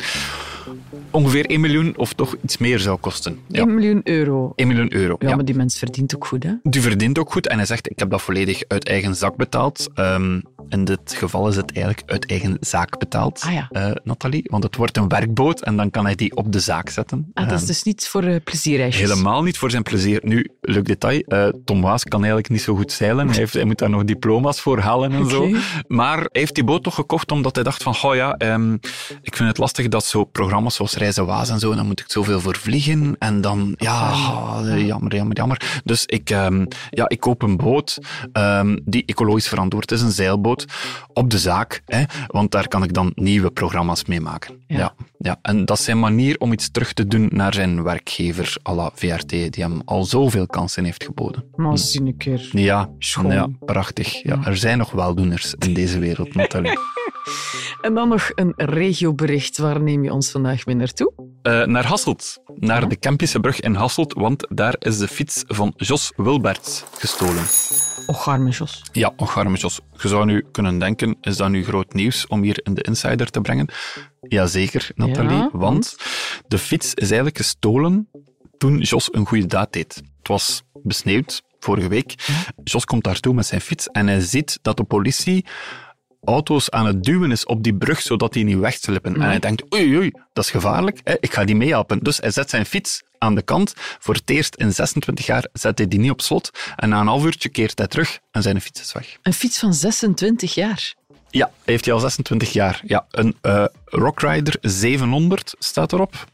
ongeveer 1.10 1.46
1 1.46 1.60
miljoen 1.60 1.94
of 1.96 2.12
toch 2.12 2.36
iets 2.42 2.58
meer 2.58 2.78
zou 2.78 2.98
kosten. 2.98 3.38
Ja, 3.48 3.60
1 3.60 3.74
miljoen 3.74 4.00
euro. 4.04 4.52
1 4.56 4.68
miljoen 4.68 4.94
euro. 4.94 5.16
Ja, 5.18 5.28
Ja, 5.28 5.36
maar 5.36 5.44
die 5.44 5.56
mens 5.56 5.78
verdient 5.78 6.14
ook 6.14 6.26
goed, 6.26 6.42
hè? 6.42 6.52
Die 6.62 6.80
verdient 6.82 7.18
ook 7.18 7.32
goed 7.32 7.46
en 7.46 7.56
hij 7.56 7.66
zegt, 7.66 7.90
ik 7.90 7.98
heb 7.98 8.10
dat 8.10 8.22
volledig 8.22 8.62
uit 8.68 8.88
eigen 8.88 9.14
zak 9.14 9.36
betaald. 9.36 9.88
Ehm, 9.94 10.40
in 10.68 10.84
dit 10.84 11.14
geval 11.16 11.48
is 11.48 11.56
het 11.56 11.72
eigenlijk 11.72 12.10
uit 12.10 12.26
eigen 12.30 12.56
zaak 12.60 12.98
betaald, 12.98 13.42
Ah 13.46 13.52
ja. 13.52 13.68
eh, 13.70 13.90
Nathalie. 14.04 14.44
Want 14.50 14.62
het 14.62 14.76
wordt 14.76 14.96
een 14.96 15.08
werkboot 15.08 15.60
en 15.60 15.76
dan 15.76 15.90
kan 15.90 16.04
hij 16.04 16.14
die 16.14 16.36
op 16.36 16.52
de 16.52 16.60
zaak 16.60 16.88
zetten. 16.88 17.30
Ah, 17.34 17.44
dat 17.44 17.52
is 17.52 17.58
Ehm, 17.58 17.66
dus 17.66 17.82
niet 17.82 18.08
voor 18.08 18.22
eh, 18.22 18.36
plezierreisjes. 18.44 19.08
Helemaal 19.10 19.42
niet 19.42 19.58
voor 19.58 19.70
zijn 19.70 19.82
plezier. 19.82 20.20
Nu, 20.22 20.50
leuk 20.60 20.84
detail, 20.86 21.20
eh, 21.20 21.48
Tom 21.64 21.80
Waas 21.82 22.04
kan 22.04 22.18
eigenlijk 22.18 22.48
niet 22.48 22.62
zo 22.62 22.74
goed 22.74 22.92
zeilen. 22.92 23.26
Hij, 23.28 23.36
heeft, 23.36 23.52
hij 23.54 23.64
moet 23.64 23.78
daar 23.78 23.90
nog 23.90 24.04
diploma's 24.04 24.60
voor 24.60 24.78
halen 24.78 25.12
en 25.12 25.30
zo. 25.30 25.48
Maar 25.88 26.16
hij 26.18 26.28
heeft 26.32 26.54
die 26.54 26.64
boot 26.64 26.82
toch 26.82 26.94
gekocht 26.94 27.32
omdat 27.32 27.54
hij 27.54 27.64
dacht 27.64 27.82
van, 27.82 27.94
oh 28.02 28.14
ja, 28.14 28.34
ehm, 28.34 28.72
ik 29.22 29.36
vind 29.36 29.48
het 29.48 29.58
lastig 29.58 29.88
dat 29.88 30.04
zo 30.04 30.24
programma's 30.24 30.74
zoals 30.74 30.94
Reizen 30.94 31.26
Waas 31.26 31.48
en 31.50 31.58
zo, 31.58 31.74
dan 31.74 31.86
moet 31.86 32.00
ik 32.00 32.04
zoveel 32.10 32.40
voor 32.40 32.56
vliegen. 32.56 33.16
En 33.18 33.40
dan, 33.40 33.74
ja, 33.76 34.12
eh, 34.64 34.86
jammer, 34.86 35.14
jammer, 35.14 35.36
jammer. 35.36 35.80
Dus 35.84 36.06
ik, 36.06 36.30
ehm, 36.30 36.64
ja, 36.90 37.08
ik 37.08 37.20
koop 37.20 37.42
een 37.42 37.56
boot 37.56 37.98
die 38.84 39.02
ecologisch 39.06 39.48
verantwoord 39.48 39.92
is, 39.92 40.00
een 40.00 40.10
zeilboot, 40.10 40.55
op 41.12 41.30
de 41.30 41.38
zaak. 41.38 41.82
Hè, 41.84 42.02
want 42.26 42.50
daar 42.50 42.68
kan 42.68 42.82
ik 42.82 42.92
dan 42.92 43.12
nieuwe 43.14 43.50
programma's 43.50 44.04
mee 44.04 44.20
maken. 44.20 44.64
Ja. 44.66 44.78
Ja. 44.78 44.94
Ja, 45.18 45.38
en 45.42 45.64
dat 45.64 45.78
is 45.78 45.84
zijn 45.84 45.98
manier 45.98 46.38
om 46.38 46.52
iets 46.52 46.70
terug 46.70 46.92
te 46.92 47.06
doen 47.06 47.28
naar 47.32 47.54
zijn 47.54 47.82
werkgever 47.82 48.56
à 48.68 48.74
la 48.74 48.90
VRT, 48.94 49.28
die 49.28 49.50
hem 49.54 49.80
al 49.84 50.04
zoveel 50.04 50.46
kansen 50.46 50.84
heeft 50.84 51.04
geboden. 51.04 51.44
Maar 51.54 51.72
een 51.92 52.16
keer. 52.16 52.48
Ja, 52.52 52.90
Schoon. 52.98 53.32
ja 53.32 53.48
prachtig. 53.64 54.22
Ja, 54.22 54.38
er 54.44 54.56
zijn 54.56 54.78
nog 54.78 54.90
weldoeners 54.90 55.54
in 55.58 55.74
deze 55.74 55.98
wereld, 55.98 56.34
Nathalie. 56.34 56.78
En 57.80 57.94
dan 57.94 58.08
nog 58.08 58.30
een 58.34 58.52
regiobericht. 58.56 59.58
Waar 59.58 59.82
neem 59.82 60.04
je 60.04 60.12
ons 60.12 60.30
vandaag 60.30 60.66
mee 60.66 60.74
naartoe? 60.74 61.12
Eh, 61.42 61.64
naar 61.64 61.86
Hasselt, 61.86 62.38
naar 62.54 62.80
Ja. 62.80 62.86
de 62.86 62.96
Kempische 62.96 63.40
brug 63.40 63.60
in 63.60 63.74
Hasselt, 63.74 64.12
want 64.12 64.46
daar 64.48 64.76
is 64.78 64.98
de 64.98 65.08
fiets 65.08 65.44
van 65.46 65.72
Jos 65.76 66.12
Wilberts 66.16 66.84
gestolen. 66.98 67.44
Och, 68.06 68.28
arme 68.28 68.50
Jos. 68.50 68.82
Ja, 68.92 69.12
och 69.16 69.36
arme 69.36 69.56
Jos. 69.58 69.80
Je 70.02 70.08
zou 70.08 70.24
nu 70.24 70.44
kunnen 70.52 70.78
denken, 70.78 71.16
is 71.20 71.36
dat 71.36 71.50
nu 71.50 71.64
groot 71.64 71.92
nieuws 71.94 72.26
om 72.26 72.42
hier 72.42 72.60
in 72.62 72.74
de 72.74 72.82
Insider 72.82 73.30
te 73.30 73.40
brengen? 73.40 73.68
Jazeker, 74.20 74.90
Nathalie, 74.94 75.36
Ja, 75.36 75.50
want 75.52 75.96
de 76.48 76.58
fiets 76.58 76.94
is 76.94 77.06
eigenlijk 77.06 77.36
gestolen 77.36 78.08
toen 78.58 78.78
Jos 78.78 79.08
een 79.12 79.26
goede 79.26 79.46
daad 79.46 79.72
deed. 79.72 79.94
Het 79.94 80.28
was 80.28 80.62
besneeuwd 80.82 81.42
vorige 81.58 81.88
week. 81.88 82.14
Jos 82.64 82.84
komt 82.84 83.04
daartoe 83.04 83.34
met 83.34 83.46
zijn 83.46 83.60
fiets 83.60 83.86
en 83.86 84.06
hij 84.06 84.20
ziet 84.20 84.58
dat 84.62 84.76
de 84.76 84.84
politie 84.84 85.44
auto's 86.24 86.70
aan 86.70 86.86
het 86.86 87.04
duwen 87.04 87.30
is 87.30 87.44
op 87.44 87.62
die 87.62 87.74
brug, 87.74 88.00
zodat 88.02 88.32
die 88.32 88.44
niet 88.44 88.58
wegslippen. 88.58 89.14
En 89.14 89.20
hij 89.20 89.38
denkt, 89.38 89.74
oei, 89.74 89.96
oei, 89.96 90.10
dat 90.32 90.44
is 90.44 90.50
gevaarlijk, 90.50 91.00
ik 91.20 91.32
ga 91.32 91.44
die 91.44 91.56
meehelpen. 91.56 91.98
Dus 91.98 92.18
hij 92.18 92.30
zet 92.30 92.50
zijn 92.50 92.66
fiets 92.66 93.02
aan 93.18 93.34
de 93.34 93.42
kant. 93.42 93.72
Voor 93.98 94.14
het 94.14 94.30
eerst 94.30 94.54
in 94.54 94.72
26 94.72 95.26
jaar 95.26 95.46
zet 95.52 95.78
hij 95.78 95.88
die 95.88 95.98
niet 95.98 96.10
op 96.10 96.20
slot. 96.20 96.50
En 96.76 96.88
na 96.88 97.00
een 97.00 97.06
half 97.06 97.24
uurtje 97.24 97.48
keert 97.48 97.78
hij 97.78 97.86
terug 97.86 98.18
en 98.30 98.42
zijn 98.42 98.60
fiets 98.60 98.80
is 98.80 98.92
weg. 98.92 99.16
Een 99.22 99.32
fiets 99.32 99.58
van 99.58 99.74
26 99.74 100.54
jaar. 100.54 100.94
Ja, 101.30 101.50
heeft 101.64 101.84
hij 101.84 101.94
al 101.94 102.00
26 102.00 102.52
jaar. 102.52 102.80
Ja, 102.84 103.06
een 103.10 103.36
eh 103.40 103.64
Rockrider 103.84 104.56
700 104.60 105.54
staat 105.58 105.92
erop. 105.92 106.24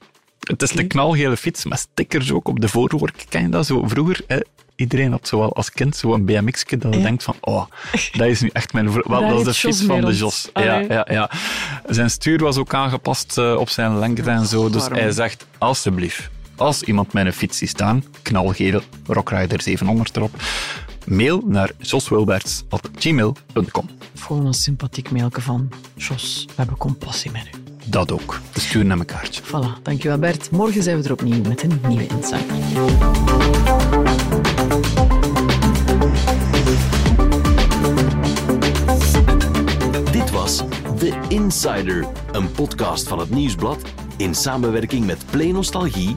Het 0.40 0.62
is 0.62 0.76
een 0.76 0.86
knalgele 0.88 1.36
fiets 1.36 1.64
met 1.64 1.78
stickers 1.78 2.32
ook 2.32 2.48
op 2.48 2.60
de 2.60 2.68
voorvork. 2.68 3.24
Ken 3.28 3.42
je 3.42 3.48
dat 3.48 3.66
zo 3.66 3.82
vroeger? 3.86 4.20
Hè? 4.26 4.38
Iedereen 4.76 5.10
had 5.10 5.28
zo 5.28 5.38
wel 5.38 5.52
als 5.54 5.70
kind 5.70 5.96
zo'n 5.96 6.24
BMX'je 6.24 6.76
dat 6.78 6.92
je 6.92 6.98
Ja. 6.98 7.04
denkt 7.04 7.22
van, 7.22 7.36
oh, 7.40 7.64
dat 8.12 8.26
is 8.26 8.40
nu 8.40 8.50
echt 8.52 8.72
mijn... 8.72 8.92
Wel, 8.92 9.28
dat 9.28 9.38
is 9.38 9.44
de 9.44 9.54
fiets 9.54 9.82
van 9.82 10.00
de. 10.00 10.16
Jos. 10.16 10.48
Ja, 10.54 10.78
ja, 10.78 11.06
ja. 11.10 11.30
Zijn 11.86 12.10
stuur 12.10 12.38
was 12.38 12.56
ook 12.56 12.74
aangepast 12.74 13.38
eh, 13.38 13.54
op 13.58 13.68
zijn 13.68 13.98
lengte 13.98 14.30
en 14.30 14.46
zo. 14.46 14.70
Dus 14.70 14.86
hij 14.88 15.10
zegt, 15.10 15.46
alstublieft, 15.58 16.30
als 16.62 16.82
iemand 16.82 17.12
mijn 17.12 17.32
fiets 17.32 17.58
ziet 17.58 17.68
staan, 17.68 18.04
knalgele 18.22 18.82
Rockrider 19.06 19.62
700 19.62 20.16
erop, 20.16 20.34
mail 21.06 21.42
naar 21.46 21.70
joswilberts.gmail.com. 21.78 23.88
Of 24.14 24.20
gewoon 24.20 24.46
een 24.46 24.54
sympathiek 24.54 25.10
mailje 25.10 25.40
van 25.40 25.68
Jos, 25.94 26.44
we 26.46 26.52
hebben 26.56 26.76
compassie 26.76 27.30
met 27.30 27.48
u. 27.54 27.58
Dat 27.84 28.12
ook. 28.12 28.40
Dus 28.52 28.68
stuur 28.68 28.88
hem 28.88 29.00
een 29.00 29.04
kaartje. 29.04 29.42
Voilà, 29.42 29.82
dankjewel 29.82 30.18
Bert. 30.18 30.50
Morgen 30.50 30.82
zijn 30.82 31.00
we 31.00 31.04
er 31.04 31.12
opnieuw 31.12 31.42
met 31.42 31.62
een 31.62 31.80
nieuwe 31.88 32.06
Insider. 32.06 32.56
Dit 40.12 40.30
was 40.30 40.56
The 40.98 41.18
Insider, 41.28 42.06
een 42.32 42.52
podcast 42.52 43.08
van 43.08 43.18
het 43.18 43.30
Nieuwsblad 43.30 43.78
in 44.16 44.34
samenwerking 44.34 45.06
met 45.06 45.24
Play 45.30 45.50
Nostalgie 45.50 46.16